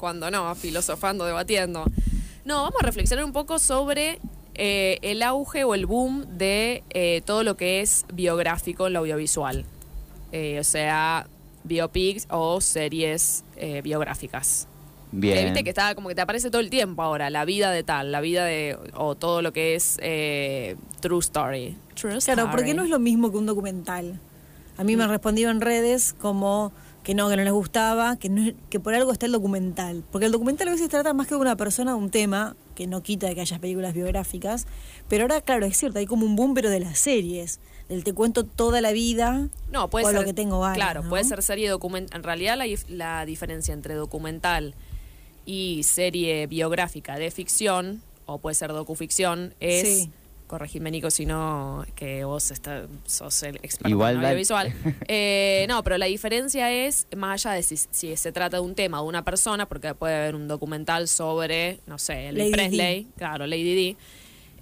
[0.00, 1.84] cuando no, filosofando, debatiendo.
[2.44, 4.18] No, vamos a reflexionar un poco sobre
[4.54, 9.00] eh, el auge o el boom de eh, todo lo que es biográfico en lo
[9.00, 9.64] audiovisual.
[10.32, 11.26] Eh, o sea,
[11.64, 14.66] biopics o series eh, biográficas.
[15.12, 15.44] Bien.
[15.46, 18.12] viste que está como que te aparece todo el tiempo ahora, la vida de tal,
[18.12, 18.78] la vida de.
[18.94, 21.76] o todo lo que es eh, true story.
[21.94, 22.76] True Claro, porque story.
[22.76, 24.20] no es lo mismo que un documental.
[24.78, 26.72] A mí me han respondido en redes como
[27.02, 30.04] que no, que no les gustaba, que, no, que por algo está el documental.
[30.12, 33.02] Porque el documental a veces trata más que de una persona, un tema, que no
[33.02, 34.66] quita de que haya películas biográficas.
[35.08, 37.58] Pero ahora, claro, es cierto, hay como un boom, pero de las series.
[37.88, 40.18] Del te cuento toda la vida No, puede o ser.
[40.20, 41.08] lo que tengo ganas, Claro, ¿no?
[41.08, 42.16] puede ser serie documental.
[42.18, 44.74] En realidad, la, la diferencia entre documental
[45.46, 49.88] y serie biográfica de ficción, o puede ser docuficción, es.
[50.04, 50.10] Sí.
[50.50, 54.74] Corregime, Nico, si no, que vos está, sos el experto Igual en audiovisual.
[55.06, 58.74] Eh, no, pero la diferencia es, más allá de si, si se trata de un
[58.74, 63.06] tema de una persona, porque puede haber un documental sobre, no sé, Elvis Lady Presley,
[63.16, 63.96] claro, Lady D,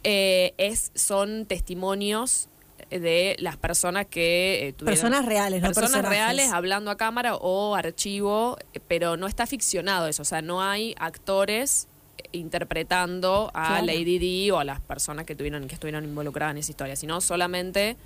[0.04, 2.50] eh, es, son testimonios
[2.90, 6.18] de las personas que eh, tuvieron- Personas reales, no personas personajes.
[6.18, 8.58] reales hablando a cámara o archivo,
[8.88, 11.88] pero no está ficcionado eso, o sea, no hay actores
[12.32, 13.86] interpretando a Claro.
[13.86, 17.20] Lady Di o a las personas que tuvieron que estuvieron involucradas en esa historia, sino
[17.20, 17.96] solamente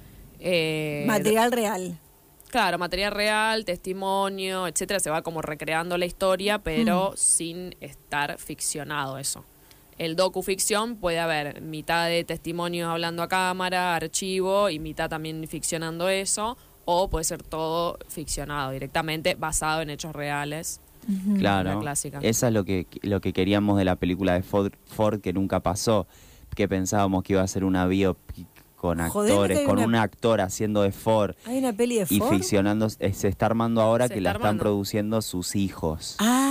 [0.40, 1.98] eh, Material real.
[2.50, 9.16] Claro, material real, testimonio, etcétera, se va como recreando la historia, pero sin estar ficcionado
[9.16, 9.42] eso.
[9.96, 16.10] El docuficción puede haber mitad de testimonios hablando a cámara, archivo, y mitad también ficcionando
[16.10, 20.80] eso, o puede ser todo ficcionado directamente, basado en hechos reales.
[21.38, 21.74] Claro.
[21.74, 22.18] La clásica.
[22.22, 25.60] Esa es lo que, lo que queríamos de la película de Ford, Ford que nunca
[25.60, 26.06] pasó.
[26.54, 30.40] Que pensábamos que iba a ser una biopic con Joder, actores, con una- un actor
[30.40, 32.30] haciendo de Ford Hay una peli de y Ford.
[32.30, 32.88] ficcionando.
[32.98, 36.16] eh, Se está armando ahora Se que la están produciendo sus hijos.
[36.18, 36.48] Ah,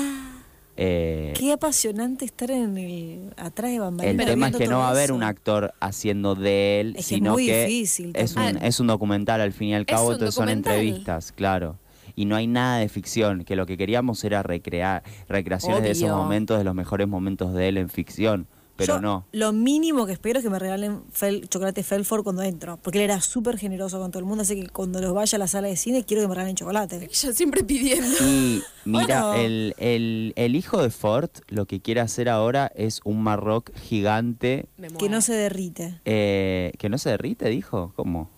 [0.78, 4.26] Eh, qué apasionante estar en el atrás de el bambalinas.
[4.26, 7.06] tema es que no va a haber un actor haciendo de él, Es que es
[7.06, 10.14] sino muy que difícil es, un, es un documental al fin y al Es cabo,
[10.14, 11.78] entonces son entrevistas, claro.
[12.22, 16.10] Y no hay nada de ficción, que lo que queríamos era recrear recreaciones de esos
[16.10, 18.46] momentos, de los mejores momentos de él en ficción,
[18.76, 19.26] pero Yo no.
[19.32, 22.78] Lo mínimo que espero es que me regalen fel- chocolate Felford cuando entro.
[22.82, 24.42] Porque él era súper generoso con todo el mundo.
[24.44, 26.96] Así que cuando los vaya a la sala de cine, quiero que me regalen chocolate.
[27.12, 28.08] Ella siempre pidiendo.
[28.24, 29.34] Y mira, Bueno.
[29.36, 34.66] el, el, el hijo de Ford lo que quiere hacer ahora es un Marroc gigante
[35.00, 36.00] Que no se derrite.
[36.06, 37.94] eh, que no se derrite, dijo.
[37.96, 38.30] ¿Cómo?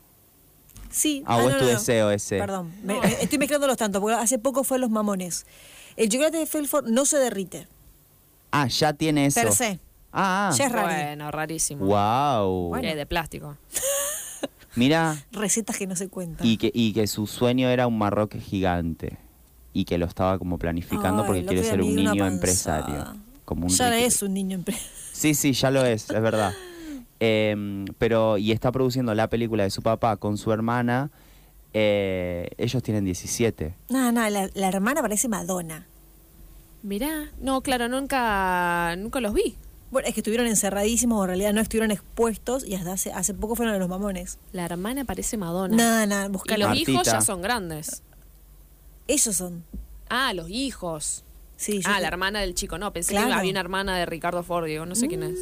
[0.93, 1.23] Sí.
[1.25, 2.37] Ah, o es tu deseo ese.
[2.37, 2.71] Perdón.
[2.83, 3.99] me- me- estoy mezclándolos tanto.
[3.99, 5.45] Porque hace poco fue Los Mamones.
[5.97, 7.67] El chocolate de Felford no se derrite.
[8.51, 9.41] Ah, ya tiene eso.
[9.41, 9.79] Per se.
[10.11, 10.87] Ah, Ya es raro.
[10.87, 11.85] Bueno, rarísimo.
[11.85, 12.69] wow.
[12.69, 12.87] Bueno.
[12.87, 13.57] Eh, de plástico.
[14.75, 16.45] Mira, Recetas que no se cuentan.
[16.45, 19.17] y que, y que su sueño era un Marroc gigante.
[19.71, 23.15] Y que lo estaba como planificando Ay, porque quiere ser un niño empresario.
[23.45, 24.89] Como un ya es un niño empresario.
[25.11, 26.53] Sí, sí, ya lo es, es verdad.
[27.25, 31.09] Eh, pero, y está produciendo la película de su papá con su hermana.
[31.73, 33.73] eh, ellos tienen 17.
[33.89, 34.29] Nada, nada.
[34.29, 35.87] La, la hermana parece Madonna.
[36.83, 39.55] Mirá, no, claro, nunca, nunca los vi.
[39.89, 43.33] Bueno, es que estuvieron encerradísimos, o en realidad no estuvieron expuestos y hasta hace, hace
[43.33, 44.37] poco fueron a los mamones.
[44.51, 45.77] La hermana parece Madonna.
[45.77, 46.67] Nada, nada, y buscalo.
[46.69, 48.03] los hijos ya son grandes.
[49.07, 49.63] Esos son.
[50.09, 51.23] Ah, los hijos.
[51.55, 52.77] Sí, ah, la hermana del chico.
[52.77, 53.27] No, pensé Claro.
[53.29, 55.39] que había una hermana de Ricardo Ford, digo, no sé quién es.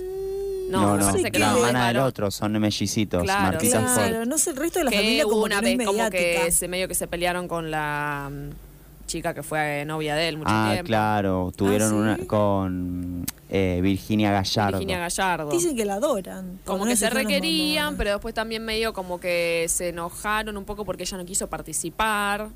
[0.71, 3.93] No, No, no, parece que la hermana del otro son mellicitos, Claro, Martita Ford.
[4.07, 5.77] Claro, no sé, el resto de la Que familia como hubo una que no es
[5.77, 6.45] vez como mediática.
[6.45, 8.49] que se medio que se pelearon con la mm,
[9.07, 10.87] chica que fue novia de él mucho Ah, tiempo.
[10.87, 11.95] claro, tuvieron ¿sí?
[11.95, 14.77] una con eh, Virginia Gallardo.
[14.79, 15.51] Virginia Gallardo.
[15.51, 16.59] Dicen que la adoran.
[16.63, 21.03] como que se requerían, pero después también medio como que se enojaron un poco porque
[21.03, 22.47] ella no quiso participar.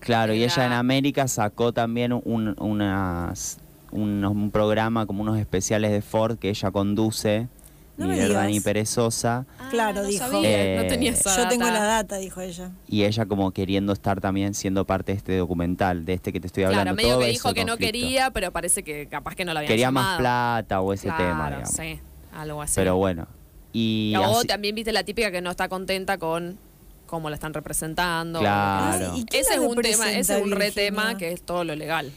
[0.00, 3.56] Claro, y ella en América sacó también un, unas,
[3.96, 7.48] unos- un programa como unos especiales de Ford que ella conduce,
[7.96, 10.24] No ni verdad ni perezosa, Claro, Ah, no dijo.
[10.24, 12.70] sabía, no Eh, tenía esa Yo tengo la data, dijo ella.
[12.86, 16.46] y ella como queriendo estar también siendo parte de este documental, de este que te
[16.46, 16.82] estoy hablando.
[16.84, 19.60] Claro, medio todo que dijo que no quería, pero parece que capaz que no la
[19.60, 21.70] habían Quería más plata o ese Claro, tema, digamos.
[21.70, 21.98] sí,
[22.34, 22.74] algo así.
[22.76, 23.26] Pero bueno.
[23.72, 26.58] Y o así- también viste la típica que no está contenta con
[27.06, 28.40] cómo la están representando.
[28.40, 29.12] Claro.
[29.12, 31.64] Ah, ¿y quién Ese es un tema, ese es un re tema que es todo
[31.64, 32.12] lo legal.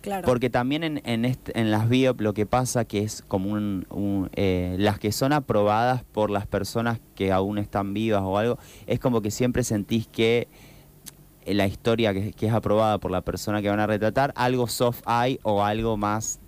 [0.00, 0.26] Claro.
[0.26, 3.86] Porque también en, en, este- en las biop lo que pasa que es como un...
[3.90, 8.58] un, eh, las que son aprobadas por las personas que aún están vivas o algo,
[8.86, 10.48] es como que siempre sentís que
[11.44, 14.66] eh, la historia que, que es aprobada por la persona que van a retratar, algo
[14.68, 16.40] soft hay o algo más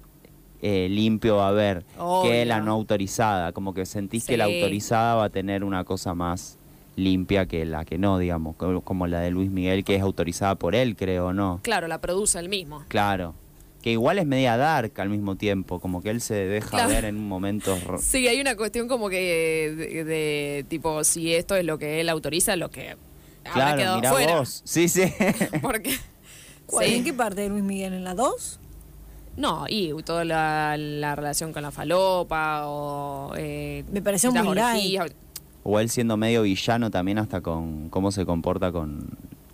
[0.63, 1.85] eh, limpio va a haber
[2.23, 3.53] que la no autorizada.
[3.53, 6.57] Como que sentís que la autorizada va a tener una cosa más
[6.95, 10.55] limpia que la que no, digamos, como como la de Luis Miguel, que es autorizada
[10.55, 11.59] por él, creo, ¿no?
[11.63, 12.85] Claro, la produce él mismo.
[12.89, 13.35] Claro.
[13.83, 16.89] Que igual es media dark al mismo tiempo, como que él se deja Claro.
[16.89, 17.77] ver en un momento...
[17.87, 22.01] ro- Sí, hay una cuestión como que de, de, tipo, si esto es lo que
[22.01, 22.91] él autoriza, lo que
[23.45, 24.37] habrá Claro, quedado mirá fuera.
[24.39, 24.63] vos.
[24.65, 25.03] Sí, sí.
[25.63, 25.97] Porque.
[26.67, 26.95] ¿Cuál- Sí.
[26.95, 27.93] ¿En qué parte de Luis Miguel?
[27.93, 28.61] ¿En la 2?
[29.37, 33.33] No, y toda la, la relación con la falopa o.
[33.37, 34.77] Eh, Me pareció muy light.
[34.77, 35.11] orgías.
[35.65, 39.09] o él siendo medio villano también hasta con cómo se comporta con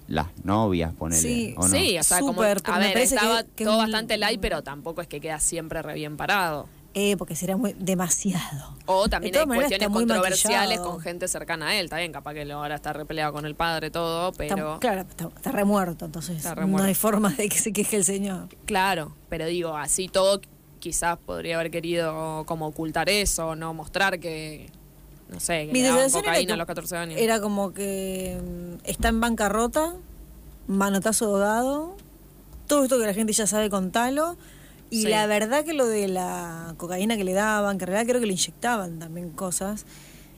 [0.09, 1.21] las novias, ponele.
[1.23, 1.69] Sí, ¿o no?
[1.69, 2.33] Sí, o sea, como.
[2.33, 5.39] Súper, A ver, estaba que- que todo un- bastante light, pero tampoco es que queda
[5.39, 6.67] siempre re bien parado.
[6.95, 8.75] Eh, porque será muy demasiado.
[8.87, 10.91] O también De hay cuestiones controversiales maquillado.
[10.91, 11.85] con gente cercana a él.
[11.85, 14.79] Está bien, capaz que ahora está repeleado con el padre, todo, Está- pero.
[14.81, 16.89] claro, está, está remuerto, entonces Está no remuerto.
[16.89, 18.49] hay forma de que se queje el señor.
[18.65, 20.41] Claro, pero digo, así todo
[20.81, 24.71] quizás podría haber querido como ocultar eso, no mostrar que,
[25.31, 27.21] no sé, que Mi sensación era, cocaína que a los 14 años.
[27.21, 29.95] era como que mm, está en bancarrota,
[30.67, 31.95] manotazo dado,
[32.67, 34.37] todo esto que la gente ya sabe contalo.
[34.91, 35.09] Y Sí.
[35.09, 38.27] la verdad que lo de la cocaína que le daban, que en realidad creo que
[38.27, 39.85] le inyectaban también cosas,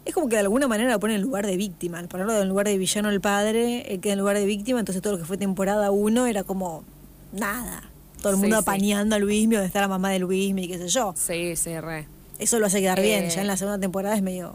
[0.05, 2.01] es como que de alguna manera lo pone en lugar de víctima.
[2.01, 5.03] Al ponerlo en lugar de villano el padre, él queda en lugar de víctima, entonces
[5.03, 6.83] todo lo que fue temporada 1 era como
[7.33, 7.85] nada.
[8.21, 8.63] Todo el Sí, mundo sí.
[8.63, 11.15] apañando a Luismi, donde está la mamá de Luismi, qué sé yo.
[11.17, 12.09] Sí, sí, re.
[12.41, 13.25] Eso lo hace quedar bien.
[13.27, 14.55] Eh, Ya en la segunda temporada es medio.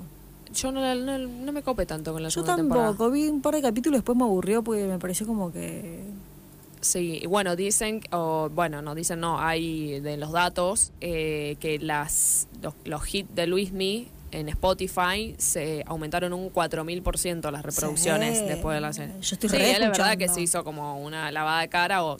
[0.55, 2.85] Yo no, la- no, no me copé tanto con la Yo segunda tampoco.
[2.89, 3.13] temporada.
[3.13, 6.03] Vi un par de capítulos, después me aburrió porque me pareció como que.
[6.81, 11.79] Sí, y bueno, dicen, o bueno, no dicen, no, hay de los datos eh, que
[11.79, 18.45] las los, los hits de Luismi en Spotify se aumentaron un 4000% las reproducciones Sí.
[18.45, 19.15] después de la serie.
[19.21, 22.17] Yo estoy sí, es la verdad que se hizo como una lavada de cara o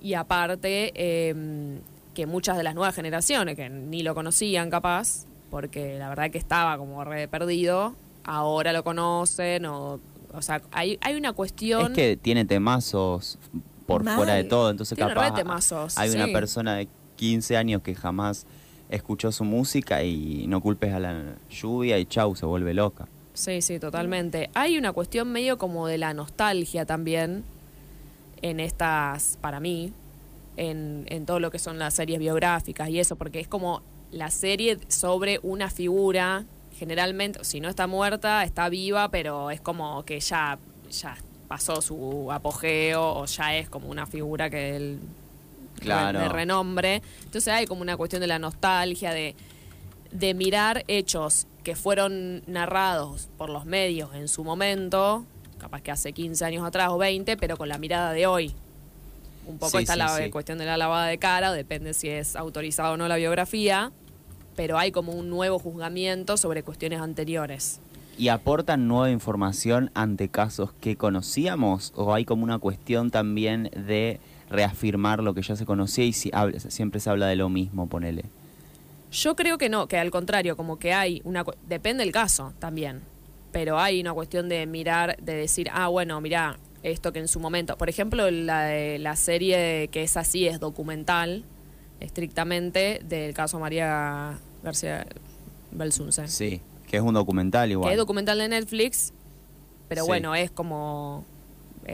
[0.00, 1.78] y aparte eh,
[2.14, 6.38] que muchas de las nuevas generaciones que ni lo conocían capaz, porque la verdad que
[6.38, 7.94] estaba como re perdido,
[8.24, 10.00] ahora lo conocen o
[10.32, 13.38] o sea, hay, hay una cuestión Es que tiene temazos
[13.84, 14.16] por Mal.
[14.16, 17.94] fuera de todo, entonces Tiene capaz re temazos, hay una persona de 15 años que
[17.94, 18.46] jamás
[18.88, 23.06] escuchó su música y no culpes a la lluvia y chau, se vuelve loca.
[23.34, 24.48] Sí, sí, totalmente.
[24.54, 27.44] Hay una cuestión medio como de la nostalgia también
[28.40, 29.92] en estas, para mí,
[30.56, 34.30] en, en todo lo que son las series biográficas y eso, porque es como la
[34.30, 36.44] serie sobre una figura,
[36.78, 40.58] generalmente, si no está muerta, está viva, pero es como que ya,
[40.90, 41.16] ya
[41.48, 44.98] pasó su apogeo o ya es como una figura que él
[45.80, 46.20] Claro.
[46.20, 47.02] de renombre.
[47.24, 49.34] Entonces hay como una cuestión de la nostalgia, de,
[50.12, 55.24] de mirar hechos que fueron narrados por los medios en su momento,
[55.58, 58.54] capaz que hace 15 años atrás o 20, pero con la mirada de hoy.
[59.46, 60.30] Un poco Sí, está sí, la sí.
[60.30, 63.90] cuestión de la lavada de cara, depende si es autorizado o no la biografía,
[64.56, 67.80] pero hay como un nuevo juzgamiento sobre cuestiones anteriores.
[68.18, 71.92] ¿Y aportan nueva información ante casos que conocíamos?
[71.96, 74.20] ¿O hay como una cuestión también de
[74.50, 77.86] reafirmar lo que ya se conocía y si habla- siempre se habla de lo mismo,
[77.86, 78.24] ponele?
[79.10, 81.44] Yo creo que no, que al contrario, como que hay una...
[81.68, 83.00] Depende del caso también,
[83.50, 87.40] pero hay una cuestión de mirar, de decir, ah, bueno, mira, esto que en su
[87.40, 87.76] momento...
[87.78, 91.44] Por ejemplo, la, de, la serie que es así, es documental,
[92.04, 95.06] estrictamente, del caso María García
[95.70, 96.28] Belsunce.
[96.28, 97.88] Sí, que es un documental igual.
[97.88, 99.12] Que es documental de Netflix,
[99.88, 100.08] pero Sí.
[100.08, 101.24] bueno, es como...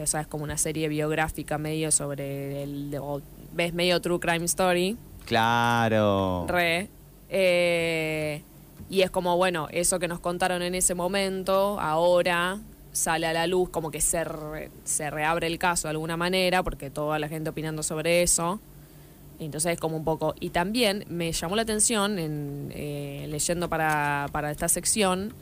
[0.03, 2.95] O sea, es como una serie biográfica medio sobre el...
[3.01, 3.23] o
[3.55, 4.99] ves medio true crime story.
[5.25, 6.45] Claro.
[6.47, 6.89] Re.
[7.31, 8.43] Eh,
[8.91, 12.59] y es como, bueno, eso que nos contaron en ese momento, ahora
[12.93, 16.63] sale a la luz, como que se, re- se reabre el caso de alguna manera,
[16.63, 18.61] porque toda la gente opinando sobre eso.
[19.39, 20.35] Entonces es como un poco...
[20.41, 25.33] Y también me llamó la atención, en, eh, leyendo para, para esta sección,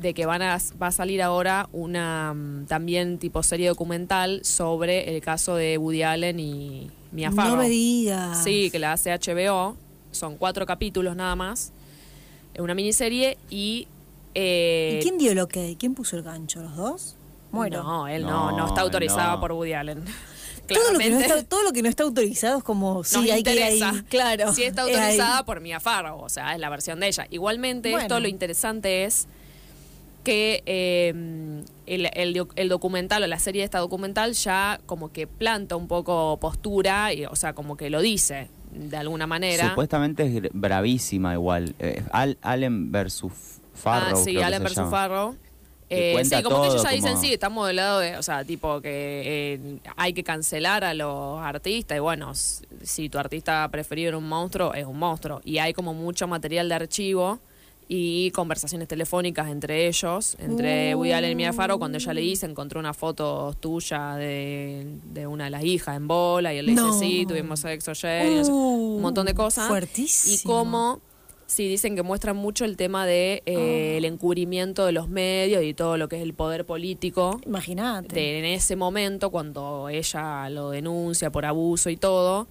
[0.00, 5.14] de que van a, va a salir ahora una mm, también tipo serie documental sobre
[5.14, 7.56] el caso de Woody Allen y Mia Farrow.
[7.56, 8.42] No me digas.
[8.44, 9.76] Sí, que la hace HBO.
[10.12, 11.72] Son cuatro capítulos nada más.
[12.54, 13.88] Es una miniserie y...
[14.34, 15.56] eh, ¿Y quién dio el ok?
[15.78, 16.62] ¿Quién puso el gancho?
[16.62, 17.16] ¿Los dos?
[17.50, 17.82] Muero.
[17.82, 19.40] No, él no, no, No, está autorizado no.
[19.40, 20.04] por Woody Allen.
[20.66, 23.30] Todo, lo que no está, todo lo que no está autorizado es como, sí, nos
[23.30, 23.74] hay que ir ahí.
[23.78, 24.04] interesa.
[24.08, 24.52] Claro.
[24.52, 27.26] Si está es autorizada por Mia Farrow, o sea, es la versión de ella.
[27.30, 28.02] Igualmente, Bueno.
[28.02, 29.26] esto lo interesante es
[30.24, 31.12] que eh,
[31.86, 35.74] el, el doc- el documental o la serie de esta documental ya como que planta
[35.76, 39.68] un poco postura, y, o sea, como que lo dice de alguna manera.
[39.70, 41.74] Supuestamente es bravísima igual.
[41.80, 43.32] Eh, Al- Allen versus
[43.74, 44.10] Farrow.
[44.12, 44.90] Ah, sí, creo que Allen se versus llama.
[44.90, 45.36] Farrow.
[45.94, 48.44] Eh, sí, como que ellos ya dicen, como- sí, estamos del lado de, o sea,
[48.44, 48.90] tipo que
[49.54, 54.28] eh, hay que cancelar a los artistas y bueno, si tu artista preferido era un
[54.28, 55.40] monstruo, es un monstruo.
[55.44, 57.38] Y hay como mucho material de archivo
[57.88, 62.46] y conversaciones telefónicas entre ellos, entre Woody Allen y Mia Farrow, cuando ella le dice,
[62.46, 66.72] encontró una foto tuya de, de una de las hijas en bola, y él le
[66.74, 66.86] No.
[66.86, 69.68] dice, sí, tuvimos sexo ayer, y no sé, Uh, un montón de cosas.
[69.68, 70.34] fuertísimo.
[70.34, 71.00] Y cómo,
[71.52, 75.74] sí, dicen que muestran mucho el tema de eh, el encubrimiento de los medios y
[75.74, 78.38] todo lo que es el poder político Imagínate.
[78.38, 82.48] en ese momento, cuando ella lo denuncia por abuso y todo,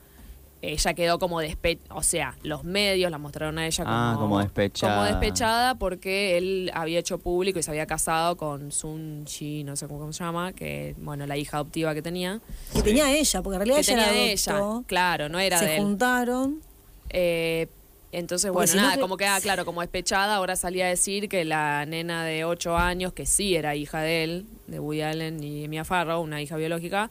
[0.64, 4.40] ella quedó como despe o sea, los medios la mostraron a ella como, Ah, como
[4.40, 4.94] despechada.
[4.96, 9.76] como despechada porque él había hecho público y se había casado con Sun Chi, no
[9.76, 12.40] sé cómo se llama, que bueno, la hija adoptiva que tenía,
[12.74, 15.58] Que tenía ella, porque en realidad que ella tenía la de ella, claro, no era
[15.58, 15.82] se de él.
[15.82, 16.62] juntaron.
[17.10, 17.68] Eh,
[18.12, 21.86] entonces, bueno, si nada, como queda claro, como despechada, ahora salía a decir que la
[21.86, 25.86] nena de 8 años, que sí era hija de él, de Woody Allen y Mia
[25.86, 27.10] Farrow, una hija biológica,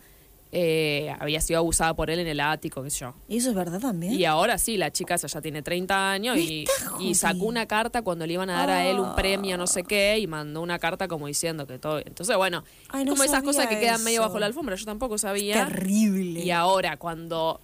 [0.53, 3.15] eh, había sido abusada por él en el ático, qué sé yo.
[3.29, 4.13] ¿Y eso es verdad también?
[4.13, 6.67] Y ahora sí, la chica esa ya tiene 30 años y,
[7.15, 9.15] sacó una carta cuando le iban a dar a él un Ah.
[9.17, 12.01] premio, no sé qué, y mandó una carta como diciendo que todo.
[12.01, 15.19] Entonces, bueno, Ay, no como esas cosas que quedan medio bajo la alfombra, yo tampoco
[15.19, 15.67] sabía.
[15.67, 16.41] Terrible.
[16.41, 17.61] Y ahora, cuando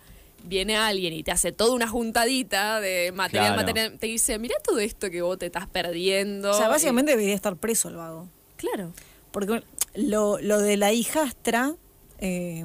[0.47, 3.63] viene alguien y te hace toda una juntadita de material, Claro.
[3.63, 6.51] material, te dice, mira todo esto que vos te estás perdiendo.
[6.51, 8.29] o sea, Y- básicamente debería estar preso el vago.
[8.57, 8.93] claro.
[9.33, 9.63] Porque
[9.95, 11.75] lo, lo de la hijastra
[12.21, 12.65] eh,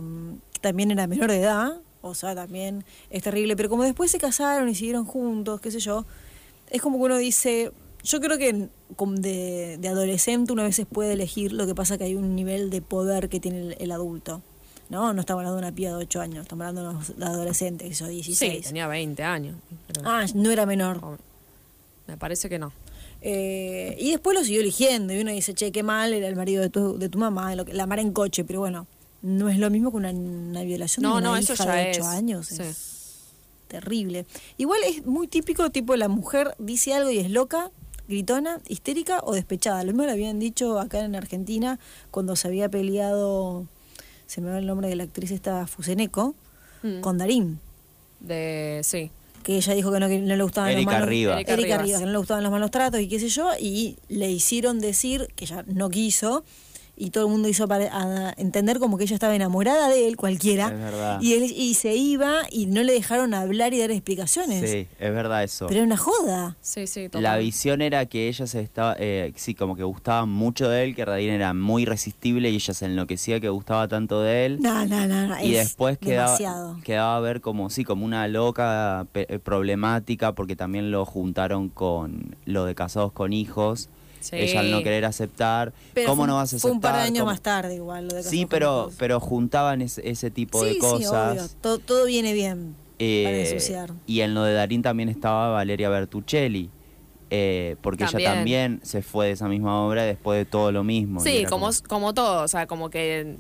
[0.62, 3.56] también era menor de edad, o sea, también es terrible.
[3.58, 6.06] Pero como después se casaron y siguieron juntos, qué sé yo,
[6.70, 7.72] es como que uno dice.
[8.04, 12.06] Yo creo que de, de adolescente uno a veces puede elegir, lo que pasa que
[12.06, 14.42] hay un nivel de poder que tiene el, el adulto.
[14.91, 17.88] No, no estamos hablando de una piba de 8 años, estamos hablando de unos adolescentes,
[17.88, 18.57] que son 16.
[18.57, 19.55] Sí, tenía 20 años.
[19.88, 21.17] pero Ah, no era menor.
[22.07, 22.74] Me parece que no.
[23.21, 25.13] Eh, y después lo siguió eligiendo.
[25.13, 27.63] Y uno dice, che, qué mal, era el marido de tu, de tu mamá, lo
[27.65, 28.43] que- la mar en coche.
[28.43, 28.86] Pero bueno,
[29.21, 31.74] no es lo mismo que una, una violación No, de una no, hija eso ya
[31.74, 32.05] de 8 es.
[32.07, 32.48] años.
[32.48, 32.62] Sí.
[32.62, 33.19] Es
[33.69, 34.25] terrible.
[34.57, 37.71] Igual es muy típico, tipo, la mujer dice algo y es loca,
[38.10, 39.83] gritona, histérica o despechada.
[39.83, 41.79] Lo mismo le habían dicho acá en Argentina
[42.10, 43.67] cuando se había peleado,
[44.32, 46.36] se me va el nombre de la actriz esta, Fuseneco,
[46.84, 47.02] Mm.
[47.02, 47.60] con Darín.
[48.22, 49.12] De, sí.
[49.44, 51.36] que ella dijo que no, que no le gustaban Erika los malos Rivas.
[51.36, 51.86] Erika Erika Rivas.
[51.86, 54.80] Rivas, que no le gustaban los malos tratos y qué sé yo, y le hicieron
[54.80, 56.44] decir que ella no quiso
[56.95, 60.17] y todo el mundo hizo para a entender como que ella estaba enamorada de él,
[60.17, 61.21] cualquiera, Es verdad.
[61.21, 64.69] y él y se iba y no le dejaron hablar y dar explicaciones.
[64.69, 65.67] Sí, es verdad eso.
[65.67, 66.57] Pero era una joda.
[66.62, 70.69] Sí, sí, La visión era que ella se estaba, eh, sí, como que gustaba mucho
[70.69, 74.45] de él, que Radin era muy irresistible y ella se enloquecía que gustaba tanto de
[74.45, 74.60] él.
[74.62, 76.77] No, no, no, no, y es después quedaba, demasiado.
[76.83, 82.36] quedaba a ver como, sí, como una loca eh, problemática, porque también lo juntaron con
[82.45, 83.89] lo de casados con hijos.
[84.22, 84.36] Sí.
[84.38, 85.74] Ella al no querer aceptar.
[85.94, 86.62] Pero ¿Cómo fue, no vas a aceptar?
[86.62, 89.82] Fue un par de años ¿Cómo- más tarde igual lo de Sí, pero, pero juntaban
[89.82, 91.34] ese, ese tipo de cosas.
[91.34, 91.50] Sí, obvio.
[91.62, 93.92] Todo, todo viene bien Eh, para ensuciar.
[94.08, 96.70] y en lo de Darín también estaba Valeria Bertuccelli,
[97.30, 98.22] eh, porque También.
[98.30, 101.20] ella también se fue de esa misma obra después de todo lo mismo.
[101.22, 103.38] Sí, era como, como todo, o sea, como que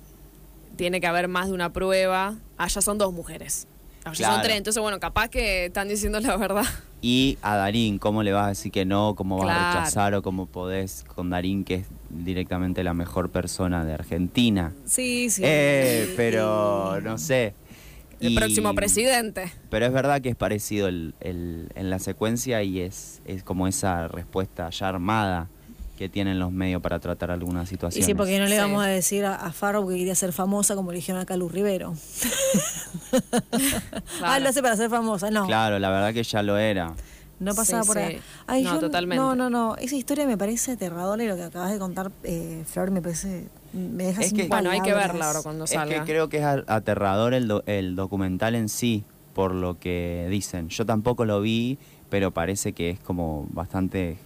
[0.77, 2.35] tiene que haber más de una prueba.
[2.57, 3.67] Allá son dos mujeres.
[4.13, 6.65] Son tres, entonces bueno, capaz que están diciendo la verdad.
[7.01, 9.15] Y a Darín, ¿cómo le vas a decir que no?
[9.15, 13.83] ¿Cómo vas a rechazar o cómo podés con Darín, que es directamente la mejor persona
[13.85, 14.71] de Argentina?
[14.85, 15.41] Sí, sí.
[15.45, 17.53] Eh, pero no sé.
[18.19, 19.51] El Y- próximo presidente.
[19.71, 23.67] Pero es verdad que es parecido el, el- en la secuencia y es, es como
[23.67, 25.47] esa respuesta ya armada
[26.01, 28.05] que tienen los medios para tratar algunas Y situaciones.
[28.07, 28.61] sí, porque no le Sí.
[28.61, 31.37] vamos a decir a, a Farrow que quería ser famosa como le dijeron acá a
[31.37, 31.93] Luz Rivero.
[34.23, 35.29] Ah, lo hace para ser famosa.
[35.31, 36.93] No, Claro, la verdad que ya lo era.
[37.39, 38.03] no pasaba Sí, por sí.
[38.03, 38.21] ahí.
[38.47, 39.21] Ay, No, yo- totalmente.
[39.21, 39.75] No, no, no.
[39.77, 43.47] Esa historia me parece aterradora y lo que acabas de contar, eh, Flor, me parece.
[43.73, 45.07] Me deja Es sin que- Bueno, hay que palabras.
[45.13, 45.99] verla ahora cuando Es salga.
[46.03, 49.03] que creo que es a- aterrador el, do- el documental en sí,
[49.33, 50.69] por lo que dicen.
[50.69, 51.77] Yo tampoco lo vi,
[52.09, 54.17] pero parece que es como bastante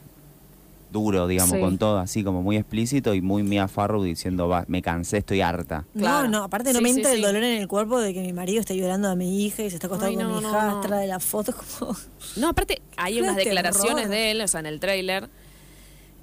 [0.96, 1.60] duro, digamos, Sí.
[1.60, 5.42] con todo, así como muy explícito y muy Mia Farrow diciendo, "Va, me cansé, estoy
[5.42, 5.86] harta.
[5.98, 6.30] Claro.
[6.30, 7.24] No, no, aparte no Sí, me sí, entra el sí.
[7.24, 9.76] dolor en el cuerpo de que mi marido esté violando a mi hija y se
[9.76, 11.02] está acostando Ay, con mi no, hijastra no.
[11.02, 11.52] de la foto.
[11.52, 11.96] es como...
[12.38, 14.10] No, aparte, hay unas declaraciones terror.
[14.10, 15.30] de él, o sea, en el tráiler,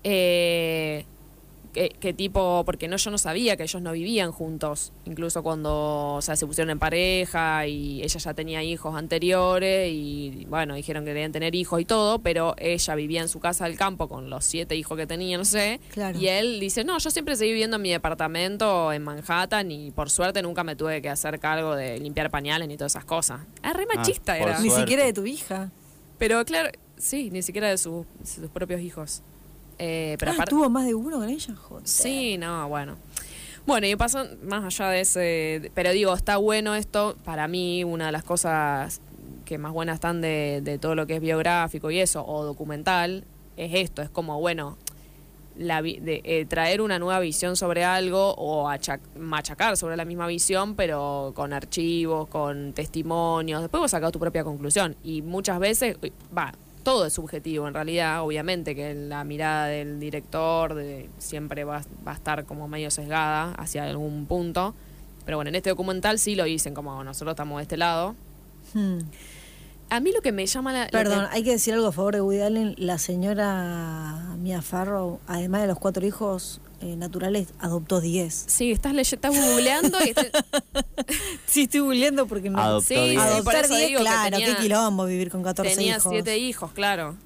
[0.04, 1.04] eh,
[1.72, 6.14] que, que tipo, porque no, yo no sabía que ellos no vivían juntos, incluso cuando,
[6.16, 11.04] o sea, se pusieron en pareja y ella ya tenía hijos anteriores y, bueno, dijeron
[11.04, 14.28] que debían tener hijos y todo, pero ella vivía en su casa del campo con
[14.30, 16.18] los siete hijos que tenía, no sé, Claro.
[16.18, 20.10] y él dice, no, yo siempre seguí viviendo en mi departamento en Manhattan y por
[20.10, 23.40] suerte nunca me tuve que hacer cargo de limpiar pañales ni todas esas cosas.
[23.62, 24.58] Ah, re Ah, machista era.
[24.60, 24.80] Ni Suerte.
[24.82, 25.70] siquiera de tu hija.
[26.18, 28.06] Pero claro, sí, ni siquiera de sus
[28.52, 29.22] propios hijos.
[29.84, 30.50] Eh, pero ah, aparte.
[30.50, 31.54] ¿tuvo más de uno con ella?
[31.56, 31.86] Joder.
[31.88, 32.96] Sí, no, bueno.
[33.66, 35.70] Bueno, y pasan más allá de ese.
[35.74, 37.16] Pero digo, está bueno esto.
[37.24, 39.00] Para mí, una de las cosas
[39.44, 43.24] que más buenas están de, de todo lo que es biográfico y eso, o documental,
[43.56, 44.78] es esto, es como, bueno,
[45.58, 50.04] la, vi- de, eh, traer una nueva visión sobre algo o achac- machacar sobre la
[50.04, 53.60] misma visión, pero con archivos, con testimonios.
[53.62, 54.96] Después vos sacás tu propia conclusión.
[55.04, 55.96] Y muchas veces,
[56.36, 58.22] va, todo es subjetivo en realidad.
[58.22, 63.52] Obviamente que la mirada del director de- siempre va, va a estar como medio sesgada
[63.52, 64.74] hacia algún punto.
[65.24, 68.14] Pero bueno, en este documental sí lo dicen como nosotros estamos de este lado.
[68.74, 68.98] Hmm.
[69.90, 70.86] A mí lo que me llama la...
[70.88, 72.74] Perdón, que- hay que decir algo a favor de Woody Allen.
[72.78, 78.44] La señora Mia Farrow, además de los cuatro hijos eh, naturales, adoptó 10.
[78.48, 80.10] Sí, estás, estás googleando y...
[80.10, 80.30] estás-
[81.46, 82.58] Sí, estoy googleando porque no.
[82.60, 83.10] Adoptó Sí, diez.
[83.10, 85.96] sí, por Adoptar eso 10, digo que claro, tenía- qué quilombo vivir con 14 Tenía
[85.96, 86.10] hijos.
[86.12, 87.16] siete hijos, claro.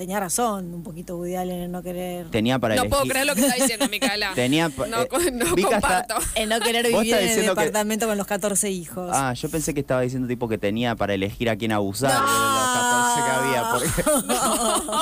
[0.00, 2.30] Tenía razón un poquito Woody Allen en no querer.
[2.30, 4.32] Tenía para No puedo elegir- creer lo que está diciendo, Micaela.
[4.34, 6.14] Tenía no, eh, no Vika está- comparto.
[6.36, 9.10] En no querer vivir en el diciendo que- departamento con los 14 hijos.
[9.12, 12.18] Ah, yo pensé que estaba diciendo tipo que tenía para elegir a quién abusar de
[12.18, 13.70] los 14 que había.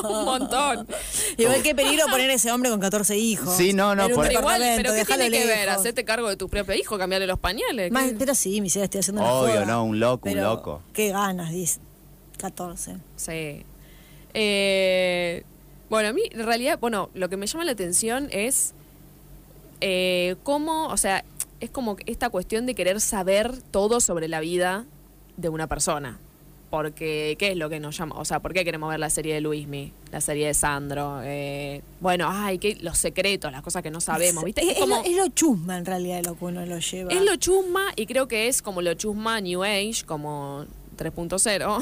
[0.02, 0.88] porque- Un montón.
[1.36, 3.56] Igual qué peligro poner a ese hombre con 14 hijos.
[3.56, 5.68] Sí, no, no, por- Pero igual, departamento, ¿pero qué tiene que ver?
[5.70, 7.92] Hacerte cargo de tu propio hijo, cambiarle los pañales.
[7.92, 9.64] Más- pero sí, mi estoy haciendo una Obvio, joda.
[9.64, 10.82] no, un loco, un loco.
[10.92, 11.78] Qué ganas, 10,
[12.36, 12.96] 14.
[13.14, 13.64] Sí.
[14.40, 15.42] Eh,
[15.90, 18.72] bueno, a mí, en realidad, bueno, lo que me llama la atención es
[19.80, 21.24] eh, cómo, o sea,
[21.60, 24.84] es como esta cuestión de querer saber todo sobre la vida
[25.36, 26.18] de una persona.
[26.70, 28.14] Porque, ¿qué es lo que nos llama?
[28.18, 29.90] O sea, ¿por qué queremos ver la serie de Luismi?
[30.12, 31.20] La serie de Sandro.
[31.24, 34.60] Eh, bueno, ay, que los secretos, las cosas que no sabemos, ¿viste?
[34.60, 37.10] Es, Es es como- lo, es lo chusma en realidad lo que uno lo lleva.
[37.10, 40.66] es lo chusma y creo que es como lo chusma New Age, como
[40.98, 41.78] 3.0.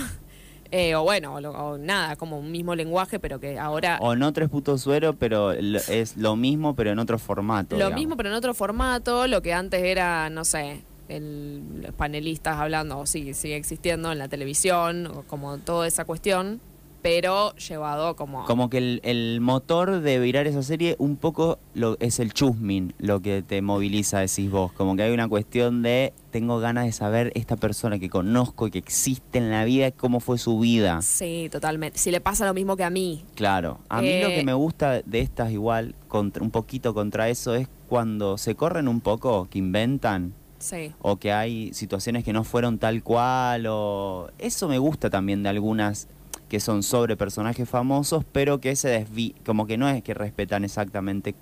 [0.70, 4.32] Eh, o bueno, o, o nada, como un mismo lenguaje, pero que ahora O no
[4.32, 7.76] 3.0, pero lo- es lo mismo, pero en otro formato.
[7.76, 7.94] lo digamos.
[7.99, 9.26] mismo, pero en otro formato.
[9.26, 14.18] Lo que antes era, no sé, el, los panelistas hablando, o sigue, sigue existiendo en
[14.18, 16.61] la televisión, o como toda esa cuestión,
[17.06, 18.44] pero llevado como.
[18.46, 22.94] Como que el, el motor de virar esa serie un poco lo, es el chusmin,
[22.98, 24.72] lo que te moviliza, decís vos.
[24.72, 28.72] Como que hay una cuestión de, tengo ganas de saber esta persona que conozco y
[28.72, 31.00] que existe en la vida, cómo fue su vida.
[31.00, 31.96] Sí, totalmente.
[31.96, 33.25] Si le pasa lo mismo que a mí.
[33.36, 37.28] Claro, a mí lo Eh, que me gusta de estas igual, contra, un poquito contra
[37.28, 40.92] eso, es cuando se corren un poco, que inventan, Sí.
[41.02, 45.50] o que hay situaciones que no fueron tal cual, o eso me gusta también de
[45.50, 46.09] algunas
[46.48, 50.64] que son sobre personajes famosos, pero que se desví, como que no es que respetan
[50.64, 51.35] exactamente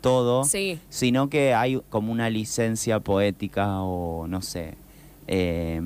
[0.00, 0.78] todo, Sí.
[0.90, 4.74] sino que hay como una licencia poética o no sé.
[5.30, 5.80] eh,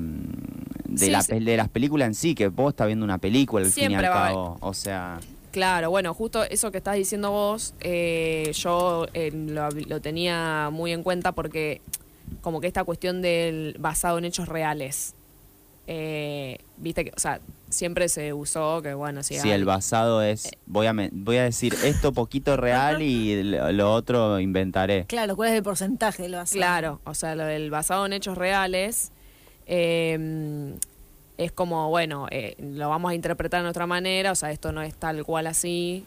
[0.85, 3.71] de, Sí, la, de las películas en sí, que vos estás viendo una película al
[3.71, 4.57] fin y al cabo.
[4.61, 5.19] O sea,
[5.51, 10.91] Claro, bueno, justo eso que estás diciendo vos, eh, yo eh, lo, lo tenía muy
[10.93, 11.81] en cuenta porque
[12.41, 15.13] como que esta cuestión del basado en hechos reales,
[15.87, 17.39] eh, viste que, o sea,
[17.73, 20.31] siempre se usó que bueno, si si hay- el basado Eh.
[20.31, 25.05] es, voy a, me- voy a decir esto poquito real y lo, lo otro inventaré.
[25.07, 26.57] Claro, ¿cuál es el porcentaje de lo basado?
[26.57, 29.11] Claro, o sea, lo del basado en hechos reales
[29.67, 30.73] eh,
[31.37, 34.81] es como, bueno, eh, lo vamos a interpretar de otra manera, o sea, esto no
[34.81, 36.05] es tal cual así,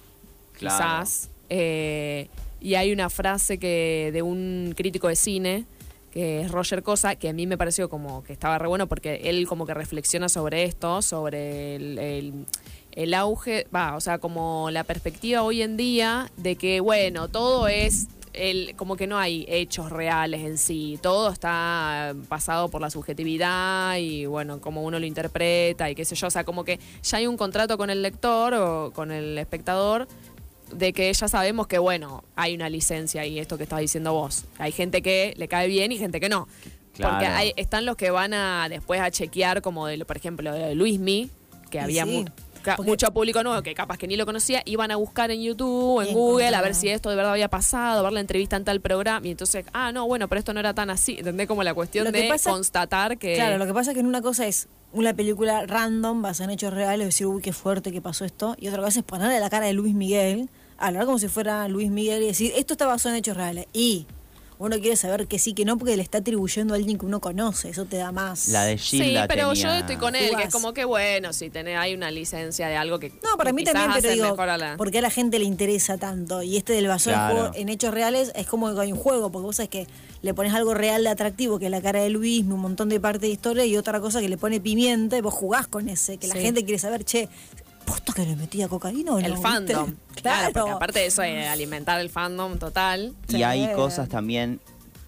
[0.53, 0.77] Claro.
[0.77, 1.31] quizás.
[1.49, 2.29] Eh,
[2.61, 5.65] y hay una frase que de un crítico de cine,
[6.17, 9.21] que es Roger Cosa, que a mí me pareció como que estaba re bueno porque
[9.25, 12.47] él como que reflexiona sobre esto, sobre el,
[12.93, 17.69] el- auge, va, o sea, como la perspectiva hoy en día de que, bueno, todo
[17.69, 22.89] es, el, como que no hay hechos reales en sí, todo está pasado por la
[22.89, 26.81] subjetividad y, bueno, como uno lo interpreta y qué sé yo, o sea, como que
[27.03, 30.09] ya hay un contrato con el lector o con el espectador
[30.73, 34.45] de que ya sabemos que, bueno, hay una licencia y esto que estás diciendo vos.
[34.59, 36.49] Hay gente que le cae bien y gente que no.
[36.95, 37.15] Claro.
[37.15, 40.75] Porque hay, están los que van a después a chequear, como de, por ejemplo, de
[40.75, 41.31] Luismi,
[41.71, 42.25] que Y había sí, mu-
[42.63, 45.43] ca- porque- mucho público nuevo que capaz que ni lo conocía, iban a buscar en
[45.43, 48.57] YouTube, en Y Google, a ver si esto de verdad había pasado, ver la entrevista
[48.57, 51.47] en tal programa, y entonces, ah, no, bueno, pero esto no era tan así, ¿entendés?
[51.47, 53.35] Como la cuestión Lo que de pasa- constatar que...
[53.35, 54.67] Claro, lo que pasa es que en una cosa es
[54.97, 58.69] una película random, basada en hechos reales, decir, uy, qué fuerte que pasó esto, y
[58.69, 62.23] otra cosa es ponerle la cara de Luis Miguel, hablar como si fuera Luis Miguel
[62.23, 63.67] y decir, esto está basado en hechos reales.
[63.75, 64.07] Y
[64.59, 67.21] uno quiere saber que sí, que no, porque le está atribuyendo a alguien que uno
[67.21, 68.49] conoce, eso te da más.
[68.49, 71.51] La de Sí, Gilda pero yo estoy con él, que es como que bueno, si
[71.51, 74.57] tenés, hay una licencia de algo que No, para que mí también, pero digo, a
[74.57, 76.43] la- porque a la gente le interesa tanto.
[76.43, 77.35] Y este del en, Claro.
[77.37, 79.87] juego- en hechos reales es como que hay un juego, porque vos sabés que
[80.23, 82.99] le pones algo real de atractivo, que es la cara de Luis, un montón de
[82.99, 86.17] parte de historia, y otra cosa que le pone pimienta, y vos jugás con ese,
[86.17, 86.41] que la Sí.
[86.41, 87.29] gente quiere saber, che,
[87.87, 89.27] ¿posta que le metía cocaína o no?
[89.27, 89.43] el ¿Viste?
[89.49, 89.95] fandom.
[90.15, 90.53] Claro, Claro.
[90.53, 93.15] porque aparte de eso, alimentar el fandom total.
[93.29, 93.43] Y Sí.
[93.43, 94.61] hay cosas también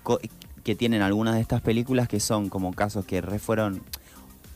[0.03, 0.21] co-
[0.65, 3.83] que tienen algunas de estas películas que son como casos que re fueron,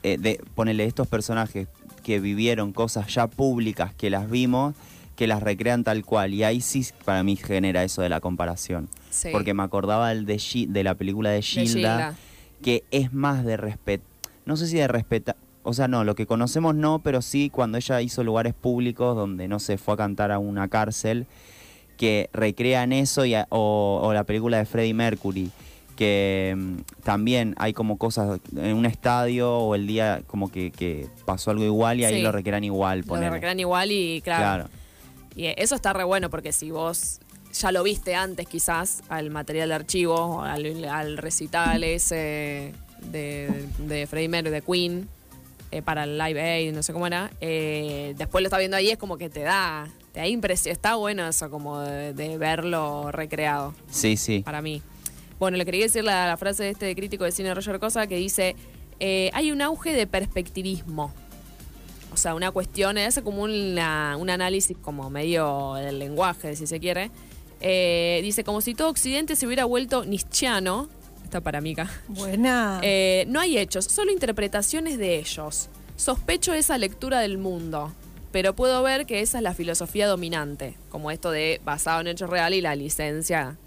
[0.03, 1.67] eh, de ponerle estos personajes
[2.03, 4.75] que vivieron cosas ya públicas que las vimos,
[5.15, 6.33] que las recrean tal cual.
[6.33, 8.89] Y ahí sí para mí genera eso de la comparación.
[9.09, 9.29] Sí.
[9.31, 12.15] Porque me acordaba del de, la película de Gilda, Gilda.
[12.63, 14.03] que es más de respeto.
[14.45, 15.35] No sé si de respeto.
[15.63, 19.47] O sea, no, lo que conocemos no, pero sí cuando ella hizo lugares públicos donde
[19.47, 21.25] no se fue a cantar a una cárcel,
[21.97, 25.51] que recrean eso, y a- o, o la película de Freddie Mercury,
[25.95, 31.07] que mm, también hay como cosas en un estadio o el día como que, que
[31.25, 32.21] pasó algo igual y ahí Sí.
[32.21, 34.65] lo recrean igual, Lo recrean igual y claro.
[34.65, 34.69] Claro.
[35.35, 37.19] Y eso está re bueno porque si vos
[37.53, 42.73] ya lo viste antes quizás al material de archivo, al recital ese
[43.11, 45.09] de, de Freddie Mercury, de Queen,
[45.73, 48.89] eh, para el Live Aid, no sé cómo era, eh, después lo está viendo ahí
[48.91, 53.11] es como que te da, te da impresión, está bueno eso como de, de verlo
[53.11, 54.41] recreado Sí, sí.
[54.41, 54.81] para mí.
[55.39, 58.15] Bueno, le quería decir la, la frase de este crítico de cine Roger Cosa que
[58.15, 58.55] dice,
[58.99, 61.11] eh, hay un auge de perspectivismo.
[62.13, 66.79] O sea, una cuestión, es como una- un análisis como medio del lenguaje, si se
[66.79, 67.09] quiere.
[68.21, 70.87] Dice, como si todo Occidente se hubiera vuelto nietzscheano,
[71.41, 72.79] para Mica, Buena.
[72.81, 75.69] eh, no hay hechos, solo interpretaciones de ellos.
[75.95, 77.91] Sospecho esa lectura del mundo,
[78.31, 82.29] pero puedo ver que esa es la filosofía dominante, como esto de basado en hechos
[82.29, 83.57] reales y la licencia.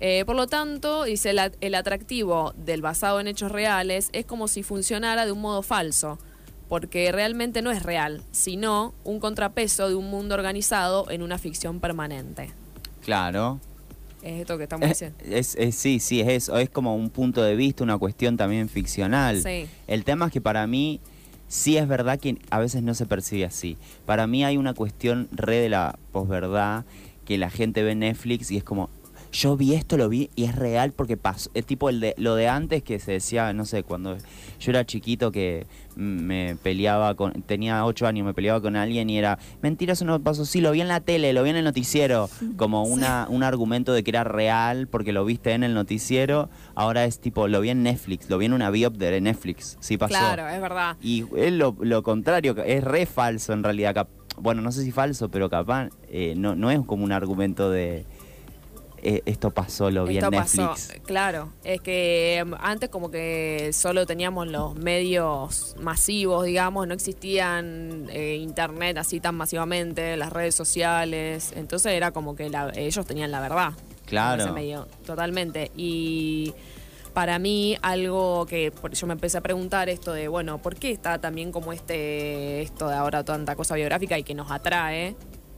[0.00, 4.48] Eh, por lo tanto, dice, el, el atractivo del basado en hechos reales es como
[4.48, 6.18] si funcionara de un modo falso,
[6.68, 11.80] porque realmente no es real, sino un contrapeso de un mundo organizado en una ficción
[11.80, 12.50] permanente.
[13.04, 13.60] Claro.
[14.22, 15.16] Es esto que estamos Es, diciendo.
[15.24, 16.56] es- es- sí, sí, es eso.
[16.58, 19.42] Es como un punto de vista, una cuestión también ficcional.
[19.42, 19.66] Sí.
[19.86, 21.00] El tema es que para mí
[21.48, 23.76] sí es verdad que a veces no se percibe así.
[24.06, 26.84] Para mí hay una cuestión re de la posverdad
[27.24, 28.90] que la gente ve Netflix y es como,
[29.32, 31.50] yo vi esto, lo vi y es real porque pasó.
[31.54, 34.16] Es tipo el de, lo de antes que se decía, no sé, cuando
[34.60, 35.66] yo era chiquito que
[35.96, 40.20] me peleaba con, tenía ocho años, me peleaba con alguien y era, mentira, eso no
[40.20, 43.42] pasó, sí, lo vi en la tele, lo vi en el noticiero, como una, un
[43.42, 47.60] argumento de que era real porque lo viste en el noticiero, ahora es tipo, lo
[47.60, 50.10] vi en Netflix, lo vi en una biop de Netflix, sí pasó.
[50.10, 50.96] Claro, es verdad.
[51.00, 54.08] Y es lo, lo contrario, es re falso en realidad.
[54.38, 58.06] Bueno, no sé si falso, pero capaz eh, no, no es como un argumento de
[59.02, 61.00] eh, esto pasó, lo vi Esto en pasó, Netflix.
[61.06, 61.52] claro.
[61.64, 68.36] Es que em, antes como que solo teníamos los medios masivos, digamos, no existían eh,
[68.36, 73.40] internet así tan masivamente, las redes sociales, entonces era como que la- ellos tenían la
[73.40, 73.72] verdad.
[74.06, 74.34] Claro.
[74.42, 75.70] en ese medio, totalmente.
[75.76, 76.52] Y
[77.14, 81.18] para mí algo que yo me empecé a preguntar esto de, bueno, ¿por qué está
[81.18, 85.14] también como este, esto de ahora tanta cosa biográfica y que nos atrae?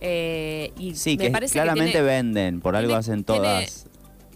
[0.07, 3.87] Eh, y Sí, me que parece claramente tiene- venden, por algo tiene- hacen tiene- todas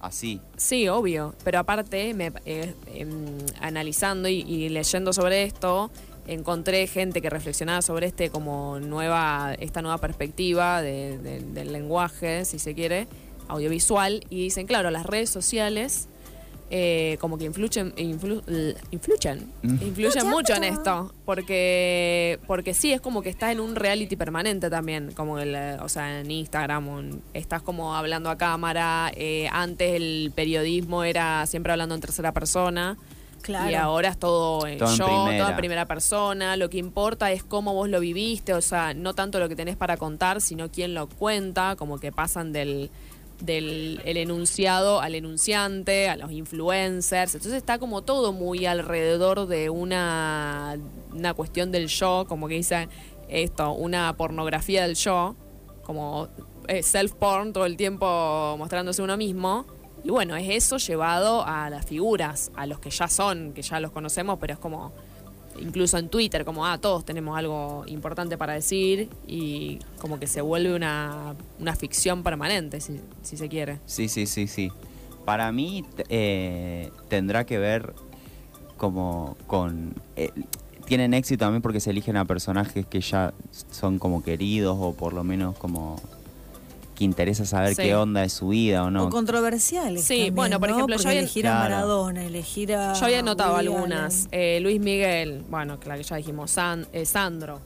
[0.01, 0.41] así.
[0.57, 3.11] Sí, obvio, pero aparte, me, eh, em,
[3.61, 5.91] analizando y, y leyendo sobre esto,
[6.27, 12.45] encontré gente que reflexionaba sobre este como nueva, esta nueva perspectiva de- de- del lenguaje,
[12.47, 13.07] si se quiere,
[13.49, 16.09] audiovisual, y dicen, claro, las redes sociales
[16.71, 19.83] eh, como que influyen, influ- l- influyen, Mm.
[19.83, 24.69] influyen mucho en esto, porque porque sí es como que estás en un reality permanente
[24.71, 30.33] también, como el, o sea, en Instagram, estás como hablando a cámara, eh, antes el
[30.35, 32.97] periodismo era siempre hablando en tercera persona.
[33.41, 33.71] Claro.
[33.71, 35.51] Y ahora es todo, eh, Todo en yo, primera.
[35.51, 36.57] en primera persona.
[36.57, 39.77] Lo que importa es cómo vos lo viviste, o sea, no tanto lo que tenés
[39.77, 42.91] para contar, sino quién lo cuenta, como que pasan del,
[43.41, 47.35] del el enunciado al enunciante, a los influencers.
[47.35, 50.79] Entonces está como todo muy alrededor de una,
[51.13, 52.89] una cuestión del yo, como que dicen
[53.29, 55.37] esto, una pornografía del yo,
[55.83, 56.29] como
[56.67, 59.67] eh, self-porn todo el tiempo mostrándose uno mismo.
[60.05, 63.81] Y bueno, es eso llevado a las figuras, a los que ya son, que ya
[63.81, 64.93] los conocemos, pero es como,
[65.61, 70.41] incluso en Twitter, como, ah, todos tenemos algo importante para decir y como que se
[70.41, 73.79] vuelve una, una ficción permanente, si, si se quiere.
[73.87, 74.71] Sí, sí, sí, sí.
[75.25, 77.95] Para mí eh, tendrá que ver
[78.77, 79.95] como con...
[80.17, 80.31] eh,
[80.87, 83.35] tienen éxito también porque se eligen a personajes que ya
[83.71, 86.01] son como queridos o por lo menos como
[86.99, 87.83] que interesa saber Sí.
[87.83, 89.05] qué onda de su vida o no.
[89.05, 90.03] O controversiales.
[90.05, 90.75] Sí, también, bueno, por ¿no?
[90.75, 91.55] ejemplo, yo Porque elegir a.
[91.61, 92.93] Maradona, elegir a.
[92.95, 94.27] Yo había notado algunas.
[94.33, 97.61] Eh, Luis Miguel, bueno, que la que ya dijimos, San- eh, Sandro,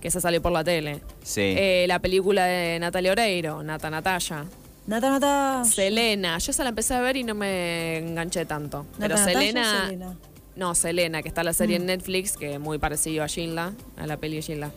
[0.00, 1.02] que esa salió por la tele.
[1.22, 1.42] Sí.
[1.42, 4.46] Eh, la película de Natalia Oreiro, Nata Natalia.
[4.86, 5.62] Nata Nata.
[5.64, 8.86] Selena, yo esa la empecé a ver y no me enganché tanto.
[8.98, 10.16] Pero Natalia, Selena, Selena.
[10.56, 11.86] no, Selena, que está la serie en Mm.
[11.86, 14.70] Netflix, que es muy parecido a Gilda, a la peli de Gilda.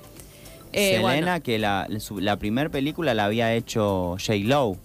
[0.74, 1.88] Eh, Selena, bueno, que la,
[2.20, 4.34] la primera película la había hecho J.
[4.44, 4.78] Lowe.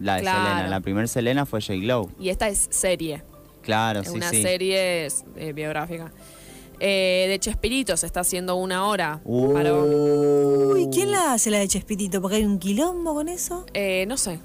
[0.00, 0.42] La de Claro.
[0.48, 0.68] Selena.
[0.68, 1.74] La primera Selena fue J.
[1.82, 2.10] Lowe.
[2.18, 3.22] y esta es serie,
[3.62, 4.42] Claro, es sí, una sí.
[4.42, 6.12] serie eh, biográfica.
[6.80, 9.20] Eh, de Chespirito se está haciendo una hora.
[9.24, 9.52] Uh.
[9.54, 12.20] para- Uy, ¿quién la hace la de Chespirito?
[12.20, 13.64] Porque hay un quilombo con eso.
[13.74, 14.40] eh, no sé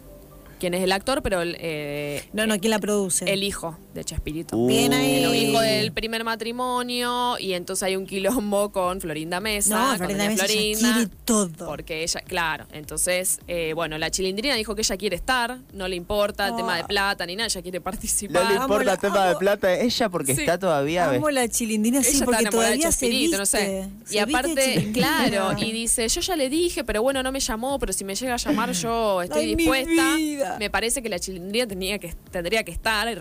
[0.60, 3.26] quién es el actor, pero eh, No, no, ¿quién la produce?
[3.32, 4.56] el hijo de Chespirito.
[4.58, 4.68] Uh.
[4.68, 5.24] Bien ahí.
[5.24, 9.78] El hijo del primer matrimonio y entonces hay un quilombo con Florinda Mesa.
[9.80, 11.66] No, con Florinda Mesa ya Florinda, quiere todo.
[11.68, 15.96] Porque ella, claro, entonces, eh, bueno, la chilindrina dijo que ella quiere estar, no le
[15.96, 16.58] importa el Ah.
[16.58, 18.44] tema de plata ni nada, ella quiere participar.
[18.44, 20.42] No le importa la- el tema de plata ella porque Sí.
[20.42, 21.10] está todavía...
[21.12, 23.38] Amo la chilindrina, sí, Ella porque todavía se Chespirito, viste.
[23.38, 23.90] no sé.
[24.06, 27.80] se Y aparte, claro, y dice, yo ya le dije, pero bueno, no me llamó,
[27.80, 30.16] pero si me llega a llamar yo estoy Ay, mi dispuesta.
[30.16, 30.56] vida.
[30.60, 33.16] Me parece que la chilindrina tenía que, tendría que estar y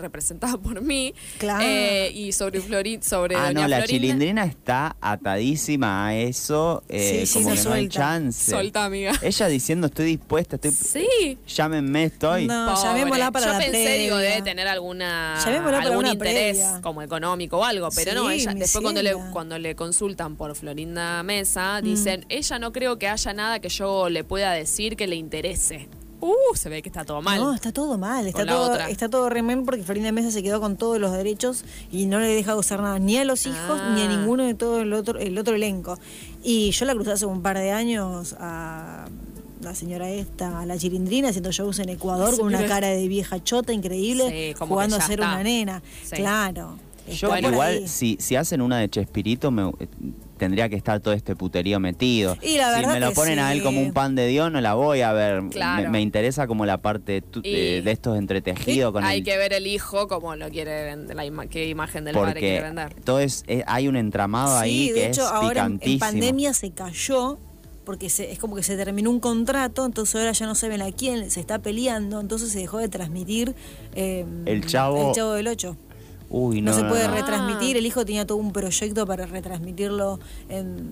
[0.59, 1.13] por mí.
[1.37, 1.63] Claro.
[1.65, 6.83] Eh, y sobre Florin, sobre Ah, Doña no, la Florinda, chilindrina está atadísima a eso,
[6.89, 7.95] eh, Sí, sí, como no que no hay suelta.
[7.99, 8.51] chance.
[8.51, 9.13] Solta, amiga.
[9.21, 10.71] Ella diciendo estoy dispuesta, estoy...
[10.71, 11.37] Sí.
[11.47, 12.47] Llámenme, estoy.
[12.47, 12.89] No, Pobre.
[12.89, 14.29] llamémosla para Yo la pensé, digo, previa.
[14.31, 16.81] debe tener alguna Llamémosla para algún una interés previa.
[16.81, 20.55] como económico o algo, pero no, Sí, ella después cuando le, cuando le consultan por
[20.55, 21.85] Florinda Mesa, Mm.
[21.85, 25.87] dicen, ella no creo que haya nada que yo le pueda decir que le interese.
[26.21, 27.39] Uh, se ve que está todo mal.
[27.39, 30.43] No, está todo mal, está Con todo, está todo re mal porque Florinda Mesa se
[30.43, 33.79] quedó con todos los derechos y no le deja gozar nada ni a los hijos
[33.81, 33.93] Ah.
[33.95, 35.97] ni a ninguno de todo el otro, el otro elenco.
[36.43, 39.07] Y yo la crucé hace un par de años a
[39.61, 43.43] la señora esta, a la chilindrina, haciendo shows en Ecuador con una cara de vieja
[43.43, 45.33] chota increíble, Sí, jugando a ser está.
[45.33, 45.81] una nena.
[46.03, 46.15] Sí.
[46.17, 46.77] Claro.
[47.09, 47.87] Yo igual, ahí.
[47.87, 49.87] si, si hacen una de Chespirito, me, eh,
[50.39, 52.35] tendría que estar todo este puterío metido.
[52.41, 54.73] Y la si me lo ponen a él como un pan de Dios, no la
[54.73, 55.43] voy a ver.
[55.51, 55.83] Claro.
[55.83, 59.53] Me, me interesa como la parte tu- de, estos entretejidos con Hay el- que ver
[59.53, 62.95] el hijo como lo quiere vender, la ima- qué imagen del padre quiere vender.
[63.03, 65.79] todo es, eh, hay un entramado Sí, ahí de que hecho, es ahora en- en
[65.79, 65.99] picantísimo.
[65.99, 67.37] pandemia se cayó
[67.85, 70.91] porque se- es como que se terminó un contrato, entonces ahora ya no saben a
[70.91, 73.55] quién se está peleando, entonces se dejó de transmitir
[73.95, 75.75] eh, El Chavo- el Chavo del 8.
[76.29, 77.15] Uy, No, no, se puede no.
[77.15, 80.89] retransmitir, el hijo tenía todo un proyecto para retransmitirlo en,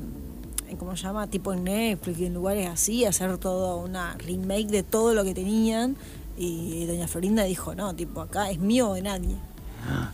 [0.67, 1.27] en ¿cómo se llama?
[1.27, 5.33] Tipo en Netflix y en lugares así, hacer todo una remake de todo lo que
[5.33, 5.95] tenían.
[6.37, 9.35] Y doña Florinda dijo, no, tipo, acá es mío de nadie.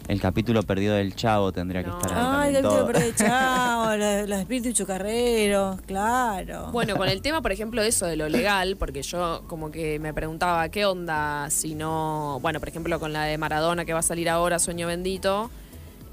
[0.07, 2.85] El capítulo perdido del Chavo tendría que estar ahí Ay, el todo.
[2.87, 6.69] capítulo de Chao, los, los espíritus chocarreros, claro.
[6.71, 9.99] Bueno, con el tema, por ejemplo, de eso de lo legal, porque yo como que
[9.99, 13.99] me preguntaba qué onda si no, bueno, por ejemplo, con la de Maradona que va
[13.99, 15.49] a salir ahora, Sueño Bendito,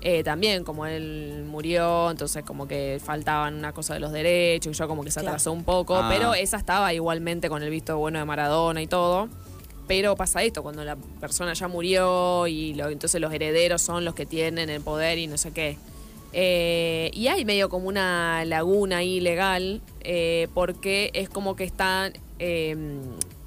[0.03, 4.79] eh, también como él murió, entonces como que faltaban una cosa de los derechos, y
[4.79, 5.33] yo como que se Claro.
[5.35, 6.09] atrasó un poco, Ah.
[6.11, 9.29] pero esa estaba igualmente con el visto bueno de Maradona y todo.
[9.91, 14.15] Pero pasa esto, cuando la persona ya murió y lo- entonces los herederos son los
[14.15, 15.79] que tienen el poder y no sé qué.
[16.33, 22.13] Eh, y hay medio como una laguna ahí legal, eh, porque es como que están,
[22.39, 22.77] eh,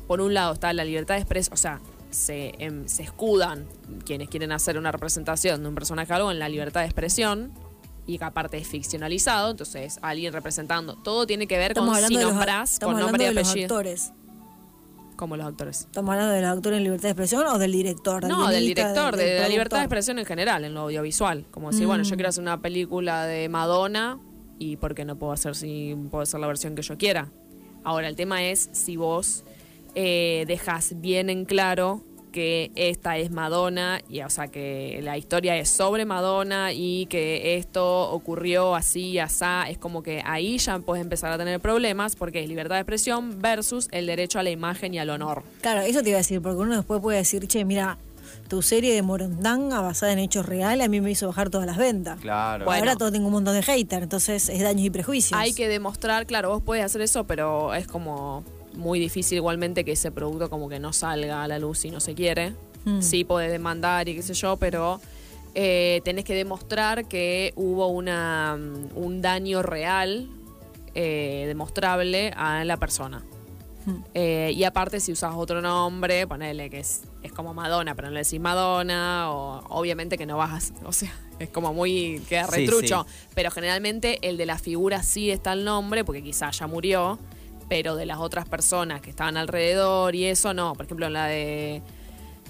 [0.06, 1.80] por un lado está la libertad de expresión, o sea,
[2.12, 3.66] se, em, se escudan
[4.06, 7.54] quienes quieren hacer una representación de un personaje algo en la libertad de expresión,
[8.06, 12.16] y que aparte es ficcionalizado, entonces alguien representando, todo tiene que ver estamos con si
[12.34, 14.12] nombrás, con nombre y apellido, actores.
[15.16, 15.82] Como los actores.
[15.82, 18.28] ¿Estamos hablando de los actores en libertad de expresión o del director?
[18.28, 21.46] No, del director, del de, la libertad de expresión en general, en lo audiovisual.
[21.52, 22.18] Como decir, bueno, yo Mm.
[22.18, 24.20] quiero hacer una película de Madonna
[24.60, 27.30] y ¿por qué no puedo hacer si puedo hacer la versión que yo quiera?
[27.84, 29.44] Ahora, el tema es si vos
[29.96, 32.02] eh, dejas bien en claro
[32.34, 37.56] que esta es Madonna, y o sea que la historia es sobre Madonna y que
[37.56, 42.44] esto ocurrió así, asá, es como que ahí ya puedes empezar a tener problemas porque
[42.44, 45.44] es libertad de expresión versus el derecho a la imagen y al honor.
[45.62, 47.98] Claro, eso te iba a decir, porque uno después puede decir, che, mira,
[48.50, 51.78] tu serie de Morondanga basada en hechos reales a mí me hizo bajar todas las
[51.78, 52.20] ventas.
[52.20, 52.66] Claro.
[52.66, 52.80] Bueno.
[52.80, 55.40] Ahora todo tengo un montón de haters, entonces es daños y prejuicios.
[55.40, 58.44] Hay que demostrar, claro, vos puedes hacer eso, pero es como
[58.76, 62.00] muy difícil igualmente que ese producto como que no salga a la luz si no
[62.00, 62.54] se quiere.
[62.86, 63.02] Mm.
[63.02, 65.00] Sí podés demandar y qué sé yo, pero
[65.56, 70.30] eh, tenés que demostrar que hubo una, mm, un daño real,
[70.96, 73.24] eh, demostrable a la persona.
[73.86, 73.96] Mm.
[74.14, 78.14] Eh, y aparte, si usas otro nombre, ponele que es, es como Madonna, pero no
[78.14, 80.88] le decís Madonna, o obviamente que no vas a.
[80.88, 82.22] O sea, es como muy.
[82.30, 83.06] queda Sí, retrucho.
[83.36, 87.20] Pero generalmente el de la figura sí está el nombre, porque quizás ya murió,
[87.74, 90.74] pero de las otras personas que estaban alrededor y eso no.
[90.76, 91.82] Por ejemplo, en la de.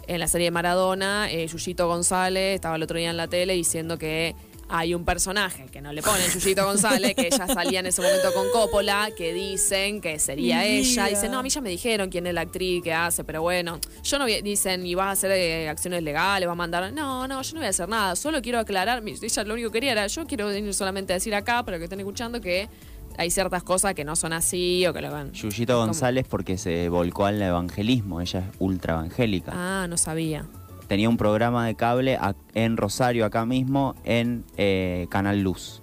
[0.05, 3.53] En la serie de Maradona, eh, Yuyito González estaba el otro día en la tele
[3.53, 4.35] diciendo que
[4.67, 8.33] hay un personaje que no le ponen Yuyito González, que ella salía en ese momento
[8.33, 11.05] con Coppola, que dicen que sería Mi ella.
[11.05, 11.15] vida.
[11.15, 13.79] Dice, no, a mí ya me dijeron quién es la actriz que hace, pero bueno,
[14.03, 16.91] yo no voy dicen, y vas a hacer eh, acciones legales, vas a mandar.
[16.91, 19.77] No, no, yo no voy a hacer nada, solo quiero aclarar, ella lo único que
[19.77, 22.67] quería era, yo quiero venir solamente a decir acá, para que estén escuchando, que
[23.17, 25.31] hay ciertas cosas que no son así o que lo van.
[25.31, 25.85] Yuyito ¿Cómo?
[25.87, 29.51] González porque se volcó al evangelismo, ella es ultra evangélica.
[29.53, 30.45] Ah, no sabía.
[30.87, 32.19] Tenía un programa de cable
[32.53, 35.81] en Rosario, acá mismo, en eh, Canal Luz.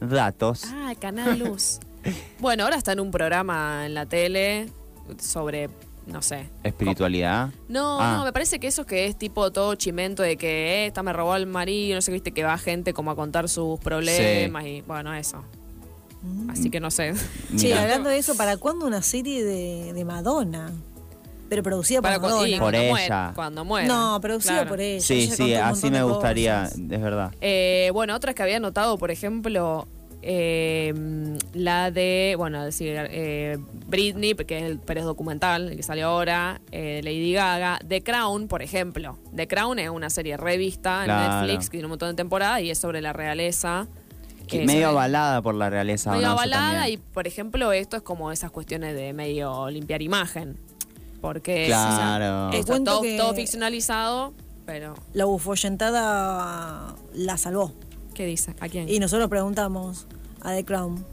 [0.00, 0.64] datos.
[0.66, 1.78] Ah, Canal Luz.
[2.40, 4.68] bueno, ahora está en un programa en la tele
[5.18, 5.68] sobre,
[6.06, 6.48] no sé.
[6.64, 7.50] Espiritualidad.
[7.68, 8.16] No, Ah.
[8.16, 11.12] no, me parece que eso que es tipo todo chimento de que eh, esta me
[11.12, 14.80] robó el marido, no sé, viste, que va gente como a contar sus problemas y
[14.82, 15.44] bueno, eso.
[16.48, 17.12] Así que no sé.
[17.56, 17.82] Che, Mira.
[17.82, 20.70] hablando de eso, ¿para cuándo una serie de, de Madonna?
[21.48, 22.58] Pero producida por Para cu- y Madonna.
[22.58, 22.90] Por cuando ella.
[22.90, 23.88] muera, cuando muera.
[23.88, 24.68] No, producida Claro.
[24.70, 25.00] por ella.
[25.00, 26.78] Sí, ella sí, así me gustaría, cosas.
[26.78, 27.32] es verdad.
[27.40, 29.88] Eh, bueno, otras que había notado, por ejemplo,
[30.22, 30.92] eh,
[31.54, 36.06] la de, bueno, decir, eh, Britney, que es el pero es documental, el que salió
[36.08, 39.18] ahora, eh, Lady Gaga, The Crown, por ejemplo.
[39.34, 41.32] The Crown es una serie revista Claro.
[41.34, 43.88] en Netflix que tiene un montón de temporadas y es sobre la realeza.
[44.50, 46.10] Que medio avalada por la realeza.
[46.10, 46.94] ¿o medio avalada también.
[46.94, 50.56] y, por ejemplo, esto es como esas cuestiones de medio limpiar imagen.
[51.20, 52.48] Porque Claro.
[52.48, 54.32] o sea, cuento todo, que- todo ficcionalizado,
[54.66, 57.72] pero La bufollentada la salvó.
[58.14, 58.54] ¿qué dice?
[58.60, 58.88] ¿A quién?
[58.88, 60.06] Y nosotros preguntamos
[60.42, 61.04] a The Crown.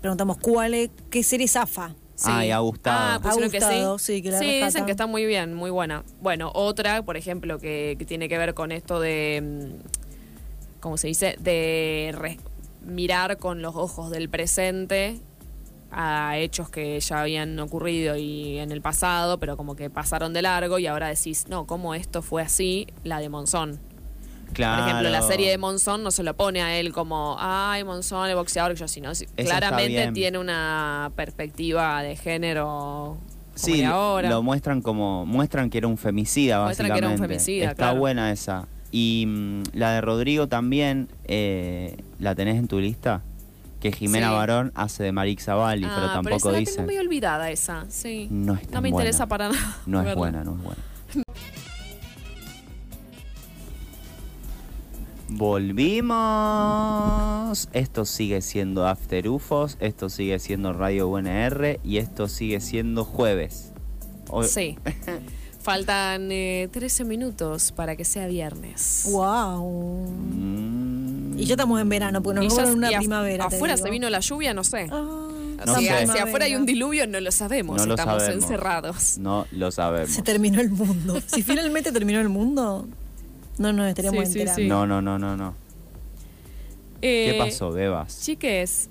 [0.00, 1.94] Preguntamos cuál es, qué serie zafa.
[2.24, 2.96] Ay, ha gustado.
[2.96, 4.22] Ah, pusieron Ha gustado, que sí, sí.
[4.22, 6.04] que la Sí, dicen que está muy bien, muy buena.
[6.20, 9.72] Bueno, otra, por ejemplo, que, que tiene que ver con esto de,
[10.82, 11.36] ¿cómo se dice?
[11.40, 12.38] De re-
[12.84, 15.20] mirar con los ojos del presente
[15.90, 20.42] a hechos que ya habían ocurrido y en el pasado, pero como que pasaron de
[20.42, 22.86] largo y ahora decís, no, ¿cómo esto fue así?
[23.04, 23.78] La de Monzón.
[24.54, 24.82] Claro.
[24.82, 28.28] Por ejemplo, la serie de Monzón no se lo pone a él como, ay, Monzón,
[28.28, 33.16] el boxeador, que yo, sino si- claramente tiene una perspectiva de género
[33.54, 34.30] como Sí, de ahora.
[34.30, 37.00] lo muestran como muestran que era un femicida Muestran básicamente.
[37.00, 37.98] que era un femicida, Está claro.
[38.00, 38.66] buena esa.
[38.92, 43.22] Y mm, la de Rodrigo también eh, la tenés en tu lista,
[43.80, 44.34] que Jimena Sí.
[44.34, 48.28] Barón hace de Marix Zavalli, Ah, pero esa tampoco la tengo medio olvidada esa, sí.
[48.30, 49.04] No es tan me buena.
[49.08, 49.76] interesa para nada.
[49.86, 50.18] No es verla.
[50.18, 50.82] buena, no es buena.
[56.32, 57.68] Volvimos.
[57.72, 63.72] Esto sigue siendo After UFOs, esto sigue siendo Radio UNR y esto sigue siendo jueves.
[64.28, 64.78] Hoy- Sí.
[65.62, 69.06] Faltan eh, 13 minutos para que sea viernes.
[69.10, 70.06] Wow.
[70.10, 71.38] Mm.
[71.38, 73.44] Y ya estamos en verano, porque nos robaron una primavera.
[73.46, 74.88] Afuera se vino la lluvia, no sé.
[74.90, 75.28] Ah,
[75.66, 76.06] No si, sé.
[76.08, 77.76] si afuera hay un diluvio, no lo sabemos.
[77.76, 78.42] No lo Estamos sabemos.
[78.44, 79.18] encerrados.
[79.18, 80.10] No lo sabemos.
[80.10, 81.20] Se terminó el mundo.
[81.26, 82.86] Si finalmente terminó el mundo,
[83.58, 84.62] no nos estaríamos Sí, sí, enterando.
[84.62, 84.68] sí.
[84.68, 85.54] No, no, no, no, no.
[87.00, 88.20] ¿Qué Eh, pasó, Bebas?
[88.22, 88.88] Chiques.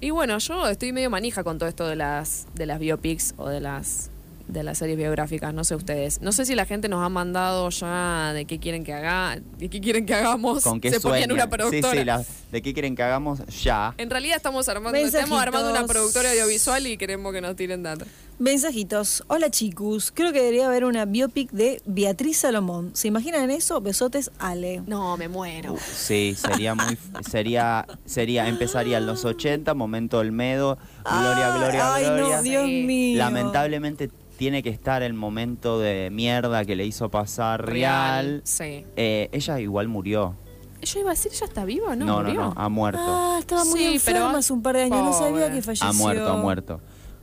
[0.00, 3.48] Y bueno, yo estoy medio manija con todo esto de las de las biopics o
[3.48, 4.10] de las
[4.52, 6.20] de las series biográficas, no sé ustedes.
[6.20, 9.68] No sé si la gente nos ha mandado ya de qué quieren que haga, de
[9.68, 10.64] qué quieren que hagamos.
[10.64, 11.92] ¿Con qué Se ponían una Sí, productora.
[11.98, 13.40] sí, la- ¿de qué quieren que hagamos?
[13.62, 13.94] Ya.
[13.98, 15.20] En realidad estamos armando, Mensajitos.
[15.22, 18.04] estamos armando una productora audiovisual y queremos que nos tiren data.
[18.40, 19.22] Mensajitos.
[19.26, 22.90] Hola chicos, creo que debería haber una biopic de Beatriz Salomón.
[22.94, 23.82] ¿Se imaginan eso?
[23.82, 24.82] Besotes Ale.
[24.86, 25.76] No, me muero.
[25.92, 26.96] Sí, sería muy
[27.28, 32.36] sería sería empezaría en los 80, momento Olmedo, Gloria, Ay, Gloria, ay, Gloria.
[32.38, 32.82] no, Dios Sí.
[32.86, 33.18] mío.
[33.18, 38.40] Lamentablemente tiene que estar el momento de mierda que le hizo pasar real.
[38.46, 38.86] Sí.
[38.96, 40.34] Eh, ella igual murió.
[40.80, 42.06] Yo iba a decir, ¿ya está viva o no?
[42.06, 42.40] No, no, ¿Murió?
[42.40, 43.02] no, ha muerto.
[43.04, 45.02] Ah, estaba muy Sí, enferma pero- hace un par de años.
[45.04, 45.86] No sabía que falleció.
[45.86, 46.80] Ha muerto, ha muerto.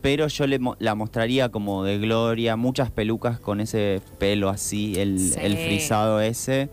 [0.08, 4.94] Pero yo le mo- la mostraría como de gloria, muchas pelucas con ese pelo así,
[4.98, 5.38] el, Sí.
[5.42, 6.70] el frisado ese.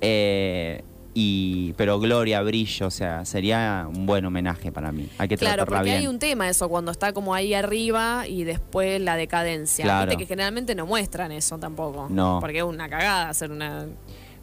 [0.00, 0.82] Eh,
[1.14, 5.08] y pero gloria, brillo, o sea, sería un buen homenaje para mí.
[5.18, 6.00] Hay que Claro, tratarla porque bien.
[6.00, 9.84] hay un tema eso, cuando está como ahí arriba y después la decadencia.
[9.84, 10.10] Claro.
[10.10, 12.08] Viste que generalmente no muestran eso tampoco.
[12.10, 12.38] No.
[12.40, 13.86] Porque es una cagada hacer una.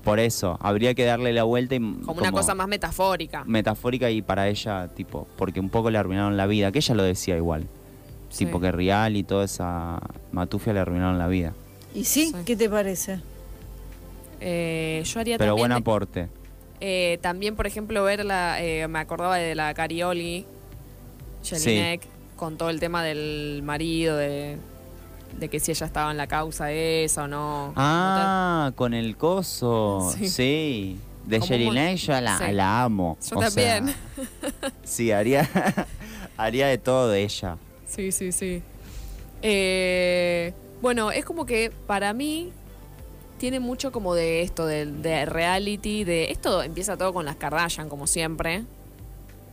[0.05, 3.43] Por eso, habría que darle la vuelta y como una cosa más metafórica.
[3.45, 7.03] metafórica y para ella, tipo, porque un poco le arruinaron la vida, que ella lo
[7.03, 7.67] decía igual.
[8.31, 8.45] Sí.
[8.45, 9.99] Tipo que Real y toda esa
[10.31, 11.53] matufia le arruinaron la vida.
[11.93, 12.31] ¿Y sí?
[12.33, 12.35] Sí.
[12.45, 13.19] ¿Qué te parece?
[14.39, 15.61] Eh, yo haría Pero también.
[15.69, 16.29] buen aporte.
[16.79, 18.61] eh, también, por ejemplo, ver la.
[18.63, 20.45] eh, me acordaba de la Carioli,
[21.43, 22.01] Jelinek,
[22.37, 24.57] con todo el tema del marido, de,
[25.39, 27.73] de que si ella estaba en la causa esa o no.
[27.75, 30.11] Ah, con el coso.
[30.17, 30.27] Sí.
[30.29, 30.99] Sí.
[31.25, 32.51] De Jelinek yo la, sí.
[32.51, 33.17] la amo.
[33.29, 33.95] Yo O sea, también.
[34.83, 35.47] sí, haría,
[36.37, 37.57] haría de todo de ella.
[37.93, 38.61] Sí, sí, sí.
[39.41, 42.51] Eh, bueno, es como que para mí
[43.37, 46.31] tiene mucho como de esto, de, de reality, de...
[46.31, 48.63] Esto empieza todo con las Kardashian, como siempre.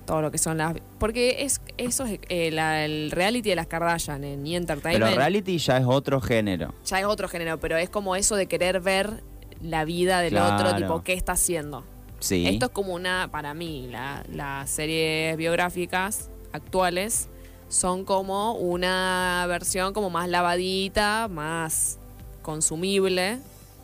[0.07, 0.77] Todo lo que son las...
[0.99, 4.57] Porque es eso es eh, la- el reality de las Kardashian en E!
[4.57, 5.05] Entertainment.
[5.07, 6.75] Pero reality ya es otro género.
[6.85, 9.23] Ya es otro género, pero es como eso de querer ver
[9.63, 11.85] la vida del otro, tipo, ¿qué está haciendo?
[12.21, 12.47] Sí.
[12.47, 17.29] Esto es como una, para mí, la- las series biográficas actuales
[17.69, 21.99] son como una versión como más lavadita, más
[22.43, 23.39] consumible,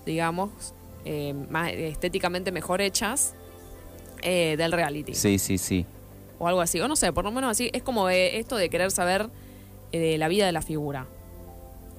[0.07, 0.51] digamos,
[1.05, 3.35] eh, más estéticamente mejor hechas
[4.23, 5.15] eh, del reality.
[5.15, 5.85] Sí, sí, sí.
[6.39, 8.69] o algo así, o no sé, por lo menos así, es como eh, esto de
[8.71, 9.29] querer saber
[9.93, 11.07] eh, de la vida de la figura.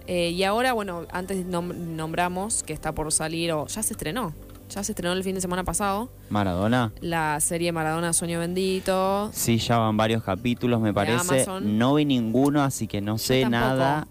[0.08, 4.36] Y ahora, bueno, antes nom- nombramos que está por salir, o ya se estrenó,
[4.70, 6.92] ya se estrenó el fin de semana pasado, Maradona.
[7.02, 9.30] la serie Maradona Sueño Bendito.
[9.34, 11.42] Sí, ya van varios capítulos, me parece.
[11.44, 11.78] Amazon.
[11.78, 14.08] No vi ninguno, así que no sé nada.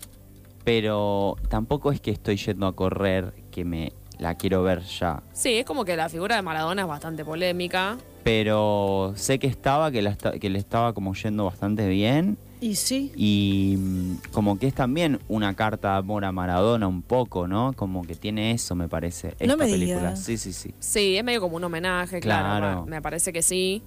[0.65, 5.23] Pero tampoco es que estoy yendo a correr, que me la quiero ver ya.
[5.33, 7.99] Sí, es como que la figura de Maradona es bastante polémica.
[8.23, 12.39] Pero sé que estaba, que, la que le estaba como yendo bastante bien.
[12.65, 13.13] Y sí.
[13.15, 17.75] Y mm, como que es también una carta de amor a Maradona un poco, ¿no?
[17.75, 19.99] Como que tiene eso, me parece, esta No me película.
[19.99, 20.25] digas.
[20.25, 20.75] Sí, sí, sí.
[20.79, 22.87] Sí, es medio como un homenaje, claro.
[22.87, 23.83] Me parece que sí.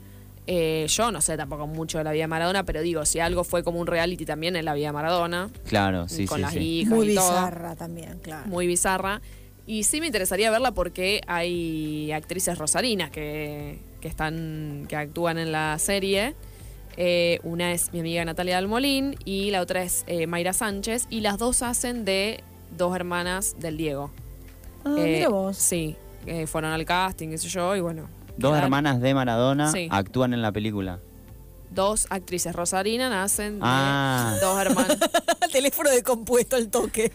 [0.45, 3.43] Eh, yo no sé tampoco mucho de la vida de Maradona, pero digo, si algo
[3.43, 6.53] fue como un reality también en la vida de Maradona, Claro, sí, con sí, las
[6.53, 6.59] sí.
[6.59, 8.47] hijas Muy y todo, bizarra también, claro.
[8.47, 9.21] muy bizarra.
[9.65, 15.51] Y sí me interesaría verla porque hay actrices rosarinas que, que están que actúan en
[15.51, 16.35] la serie.
[16.97, 21.21] Eh, una es mi amiga Natalia Almolín y la otra es eh, Mayra Sánchez y
[21.21, 22.43] las dos hacen de
[22.75, 24.11] dos hermanas del Diego.
[24.83, 25.57] Ah, Eh, mira vos.
[25.57, 25.95] Sí,
[26.25, 28.09] eh, fueron al casting, qué sé yo, y bueno.
[28.37, 29.87] Dos quedaron- hermanas de Maradona Sí.
[29.91, 30.99] actúan en la película.
[31.69, 34.35] Dos actrices rosarinas nacen de Ah.
[34.41, 34.97] dos hermanas.
[35.51, 37.11] Teléfono de compuesto al toque.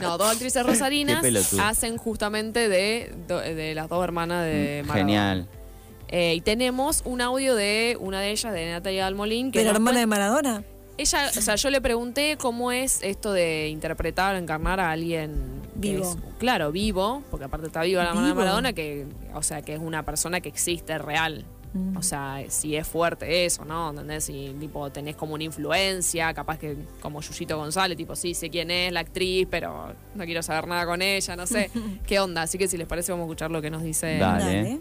[0.00, 1.22] No, dos actrices rosarinas
[1.60, 4.94] hacen justamente de, de las dos hermanas de Mm, Maradona.
[5.12, 5.48] Genial.
[6.08, 9.72] Eh, y tenemos un audio de una de ellas, de Natalia Almolín, que ¿De la
[9.72, 10.64] hermana de Maradona?
[10.98, 15.62] Ella, o sea, yo le pregunté cómo es esto de interpretar o encarnar a alguien
[15.74, 16.04] Vivo.
[16.04, 18.34] es, claro, vivo, porque aparte está viva la hermana de.
[18.34, 21.44] Maradona, que, o sea, que es una persona que existe real.
[21.74, 21.96] Mm.
[21.98, 23.90] O sea, si es fuerte eso, ¿no?
[23.90, 24.24] ¿Entendés?
[24.24, 28.70] Si tipo tenés como una influencia, capaz que como Yuyito González, tipo, sí, sé quién
[28.70, 31.70] es la actriz, pero no quiero saber nada con ella, no sé
[32.06, 32.42] qué onda.
[32.42, 34.16] Así que si les parece, vamos a escuchar lo que nos dice.
[34.16, 34.80] Dale.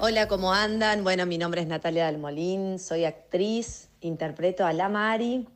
[0.00, 1.02] Hola, ¿cómo andan?
[1.02, 5.48] Bueno, mi nombre es Natalia Dalmolín, soy actriz, interpreto a La Mari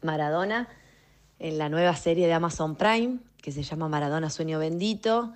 [0.00, 0.66] Maradona
[1.38, 5.34] en la nueva serie de Amazon Prime que se llama Maradona Sueño Bendito.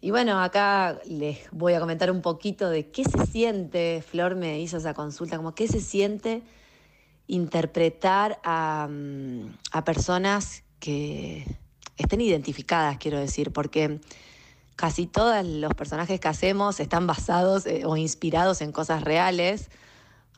[0.00, 4.58] Y bueno, acá les voy a comentar un poquito de qué se siente, Flor me
[4.58, 6.42] hizo esa consulta, como qué se siente
[7.28, 11.46] interpretar a, mm, a personas que
[11.96, 14.00] estén identificadas, quiero decir, porque
[14.76, 19.70] casi todos los personajes que hacemos están basados eh, o inspirados en cosas reales,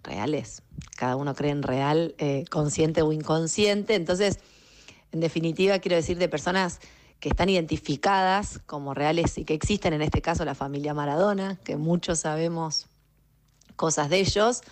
[0.03, 0.63] reales,
[0.97, 4.41] cada uno cree en real, eh, consciente o inconsciente, entonces,
[5.13, 6.81] en definitiva, quiero decir de personas
[7.21, 11.77] que están identificadas como reales y que existen, en este caso la familia Maradona, que
[11.77, 12.89] muchos sabemos
[13.77, 14.63] cosas de ellos,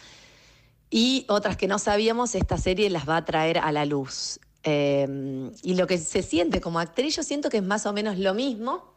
[0.91, 4.41] y otras que no sabíamos, esta serie las va a traer a la luz.
[4.65, 8.19] Eh, y lo que se siente como actriz, yo siento que es más o menos
[8.19, 8.91] lo mismo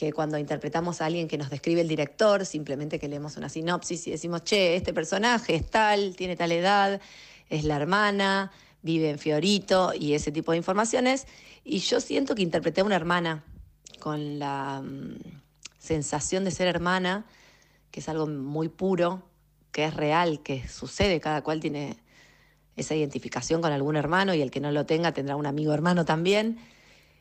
[0.00, 4.06] que cuando interpretamos a alguien que nos describe el director, simplemente que leemos una sinopsis
[4.06, 7.02] y decimos, che, este personaje es tal, tiene tal edad,
[7.50, 11.26] es la hermana, vive en Fiorito y ese tipo de informaciones.
[11.64, 13.44] Y yo siento que interpreté a una hermana
[13.98, 15.16] con la mm,
[15.78, 17.26] sensación de ser hermana,
[17.90, 19.22] que es algo muy puro,
[19.70, 21.98] que es real, que sucede, cada cual tiene
[22.74, 26.06] esa identificación con algún hermano y el que no lo tenga tendrá un amigo hermano
[26.06, 26.58] también.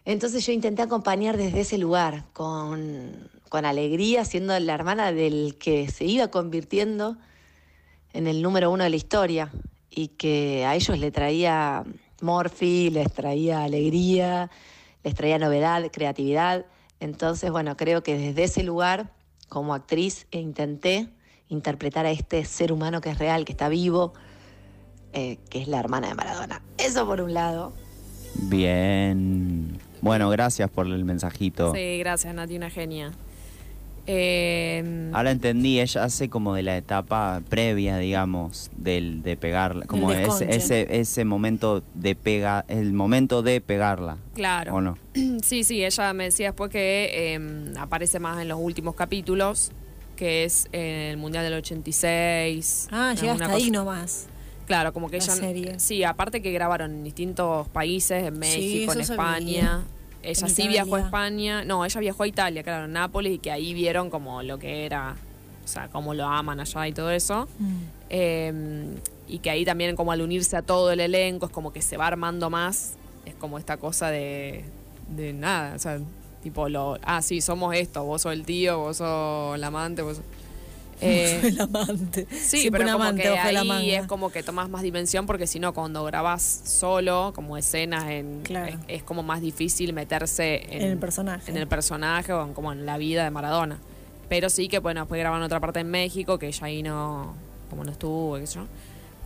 [0.09, 5.87] Entonces yo intenté acompañar desde ese lugar, con, con alegría, siendo la hermana del que
[5.87, 7.15] se iba convirtiendo
[8.13, 9.51] en el número uno de la historia
[9.91, 11.83] y que a ellos le traía
[12.21, 14.49] morfi, les traía alegría,
[15.03, 16.65] les traía novedad, creatividad.
[16.99, 19.13] Entonces, bueno, creo que desde ese lugar,
[19.47, 21.09] como actriz, intenté
[21.49, 24.13] interpretar a este ser humano que es real, que está vivo,
[25.13, 26.63] eh, que es la hermana de Maradona.
[26.79, 27.73] Eso por un lado.
[28.33, 29.79] Bien.
[30.01, 31.73] Bueno, gracias por el mensajito.
[31.73, 33.11] Sí, gracias, Nati, una genia.
[34.11, 40.11] Eh, Ahora entendí, ella hace como de la etapa previa, digamos, del de pegarla, como
[40.11, 44.17] ese, ese ese momento de pega, el momento de pegarla.
[44.33, 44.73] claro.
[44.75, 44.97] ¿O no?
[45.43, 49.71] Sí, sí, ella me decía después que eh, aparece más en los últimos capítulos,
[50.15, 50.81] que es en
[51.11, 52.87] el Mundial del 86.
[52.91, 54.27] Ah, llega hasta ahí nomás.
[54.69, 55.33] Claro, como que la ella...
[55.33, 55.79] serie.
[55.79, 59.83] Sí, aparte que grabaron en distintos países, en México, en España.
[60.21, 60.99] Ella En sí viajó a.
[61.01, 61.65] España.
[61.65, 64.85] No, ella viajó a Italia, claro, en Nápoles, y que ahí vieron como lo que
[64.85, 65.15] era,
[65.65, 67.47] o sea, cómo lo aman allá y todo eso.
[67.57, 67.77] Mm.
[68.11, 68.95] Eh,
[69.27, 71.97] y que ahí también como al unirse a todo el elenco es como que se
[71.97, 72.93] va armando más,
[73.25, 74.65] es como esta cosa de,
[75.07, 75.99] de nada, o sea,
[76.43, 80.17] tipo lo, ah, sí, somos esto, vos sos el tío, vos sos el amante, vos
[80.17, 80.25] sos...
[81.01, 82.27] Eh, el amante.
[82.31, 83.99] Sí, Siempre pero un como amante que bajo la ahí manga.
[83.99, 88.41] es como que tomas más dimensión porque si no, cuando grabás solo, como escenas, en,
[88.43, 88.67] Claro.
[88.67, 91.49] es, es como más difícil meterse en, En el personaje.
[91.51, 93.77] en el personaje o en, como en la vida de Maradona.
[94.27, 97.33] Pero sí que, bueno, después graban otra parte en México, que ella ahí no,
[97.69, 98.65] como no estuvo, qué sé yo.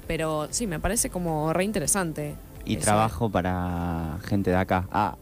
[0.08, 2.36] Pero sí, me parece como re interesante.
[2.66, 2.86] Y eso.
[2.86, 4.88] trabajo para gente de acá.
[4.92, 5.16] Ah,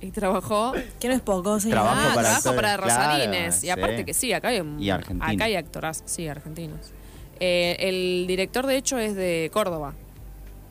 [0.00, 0.72] Y trabajó.
[1.00, 1.76] Que no es poco, señor.
[1.78, 3.54] Trabajo ah, para trabajo actores, para claro, Rosarines.
[3.56, 3.66] sí.
[3.66, 5.04] Y aparte que sí, acá hay, Y acá
[5.44, 6.92] hay actoras, sí, argentinos.
[7.40, 9.94] Eh, el director, de hecho, es de Córdoba.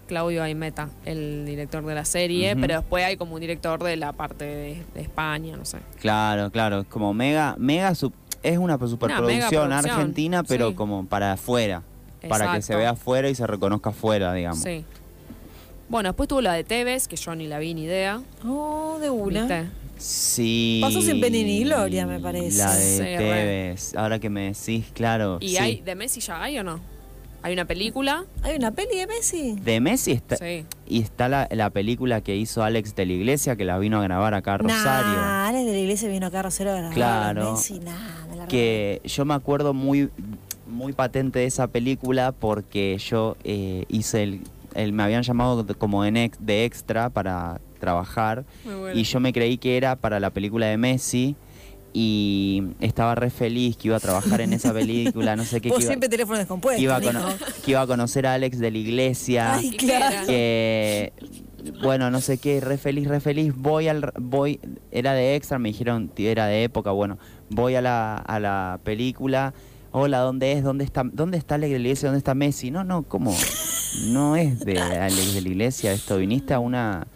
[0.07, 4.13] Claudio Aimeta, el director de la serie, pero después hay como un director de la
[4.13, 5.80] parte de, de España, no sé.
[5.99, 6.82] claro, claro.
[6.82, 8.13] Es como mega, mega sup-
[8.43, 10.76] es una superproducción megaproducción, argentina, pero sí.
[10.76, 11.82] como para afuera.
[12.30, 14.61] Para que se vea afuera y se reconozca afuera, digamos.
[14.61, 14.86] Sí.
[15.89, 18.21] Bueno, después tuvo la de Tevez, que yo ni la vi ni idea.
[18.45, 19.41] Oh, de una.
[19.41, 19.65] ¿Viste?
[19.97, 20.79] Sí.
[20.81, 22.57] Pasó sin pena ni gloria, me parece.
[22.57, 23.17] La de Sí, re.
[23.17, 23.95] Tevez.
[23.95, 25.38] Ahora que me decís, claro.
[25.41, 25.57] ¿Y sí.
[25.57, 26.79] hay de Messi ya hay o no?
[27.43, 28.25] ¿Hay una película?
[28.41, 29.55] ¿Hay una peli de Messi?
[29.61, 30.65] De Messi está, Sí.
[30.88, 34.03] y está la, la película que hizo Alex de la Iglesia, que la vino a
[34.03, 35.11] grabar acá a Rosario.
[35.13, 36.93] Nah, Alex de la iglesia vino acá a Rosario a grabar.
[36.95, 37.51] Claro.
[37.51, 40.09] Messi, nah, me la que yo me acuerdo muy
[40.67, 44.41] muy patente de esa película porque yo eh, hice el,
[44.76, 48.91] el- me habían llamado como en ex- de extra para trabajar bueno.
[48.93, 51.36] y yo me creí que era para la película de Messi
[51.93, 55.78] y estaba re feliz que iba a trabajar en esa película, no sé qué, Vos
[55.78, 56.78] que iba, siempre teléfono descompuesto.
[56.78, 57.13] que iba a mijo.
[57.13, 60.28] cono- que iba a conocer a Alex de la iglesia Ay, ¿Y qué claro.
[60.28, 61.13] que
[61.82, 64.59] bueno no sé qué re feliz re feliz voy al voy
[64.91, 67.17] era de extra me dijeron era de época bueno
[67.49, 69.53] voy a la, a la película
[69.97, 72.83] hola dónde es dónde está dónde está Alex de la iglesia dónde está Messi no
[72.83, 73.33] no cómo
[74.07, 77.07] no es de Alex de la iglesia esto viniste a una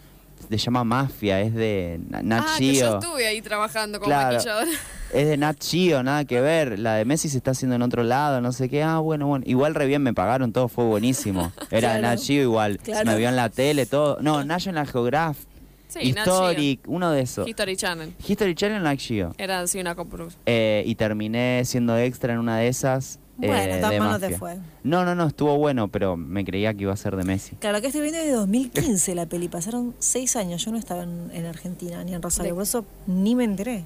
[0.48, 4.34] se llama mafia es de Na- Nat Ah, que yo estuve ahí trabajando como Claro.
[4.36, 4.70] maquilladora.
[5.12, 6.78] Es de Nat Geo, nada que ver.
[6.78, 8.82] La de Messi se está haciendo en otro lado, no sé qué.
[8.84, 9.44] Ah, bueno, bueno.
[9.46, 11.52] Igual re bien me pagaron, todo fue buenísimo.
[11.72, 12.02] Era de.
[12.02, 12.78] Nat Geo igual.
[12.78, 13.10] Claro.
[13.10, 14.18] Me vio en la tele, todo.
[14.22, 15.46] No, National Geographic,
[15.90, 15.98] Sí.
[16.08, 17.46] Historic, uno de esos.
[17.48, 18.14] History Channel.
[18.26, 19.32] History Channel, Nat Geo.
[19.38, 20.40] Era así una coproducción.
[20.46, 23.18] Eh, y terminé siendo extra en una de esas.
[23.36, 24.58] Bueno, eh, tan de te fue.
[24.84, 27.56] No, no, no, estuvo bueno, pero me creía que iba a ser de Messi.
[27.56, 29.48] Claro, que estoy viendo de 2015 la peli.
[29.48, 30.64] Pasaron seis años.
[30.64, 32.50] Yo no estaba en, en Argentina ni en Rosario.
[32.52, 33.84] De- Por eso ni me enteré.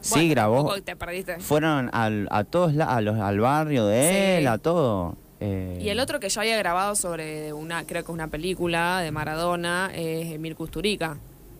[0.00, 0.80] Sí, Bueno, grabó.
[0.82, 1.38] te perdiste.
[1.38, 4.16] Fueron al, a todos la- a los, al barrio de Sí.
[4.42, 5.16] él, a todo.
[5.40, 9.12] Eh, Y el otro que ya había grabado sobre una, creo que una película de
[9.12, 11.18] Maradona, es Emir Kusturica,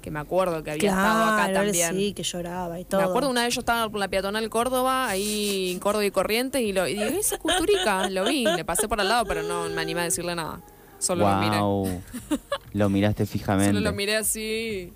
[0.08, 1.94] que me acuerdo que había estado acá también.
[1.94, 3.02] sí, que lloraba y todo.
[3.02, 6.62] Me acuerdo una vez yo estaba por la peatonal Córdoba, ahí en Córdoba y Corrientes,
[6.62, 9.42] y, lo, y dije, ese es Kusturica, lo vi, le pasé por al lado, pero
[9.42, 10.60] no me animé a decirle nada.
[10.98, 12.00] Solo lo miré.
[12.72, 13.74] Lo miraste fijamente.
[13.74, 14.92] Solo lo miré así.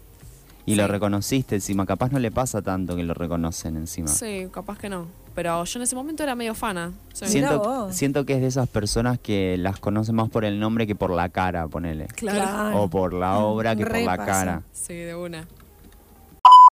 [0.64, 1.84] Y lo reconociste encima.
[1.84, 4.08] Capaz no le pasa tanto que lo reconocen encima.
[4.08, 5.08] Sí, capaz que no.
[5.34, 6.92] Pero yo en ese momento era medio fana.
[7.12, 7.94] Siento, vos.
[7.94, 11.10] siento que es de esas personas que las conocen más por el nombre que por
[11.10, 12.06] la cara, ponele.
[12.08, 12.82] Claro.
[12.82, 14.24] O por la obra que por la pasa.
[14.26, 14.62] cara.
[14.72, 15.46] Sí, de una.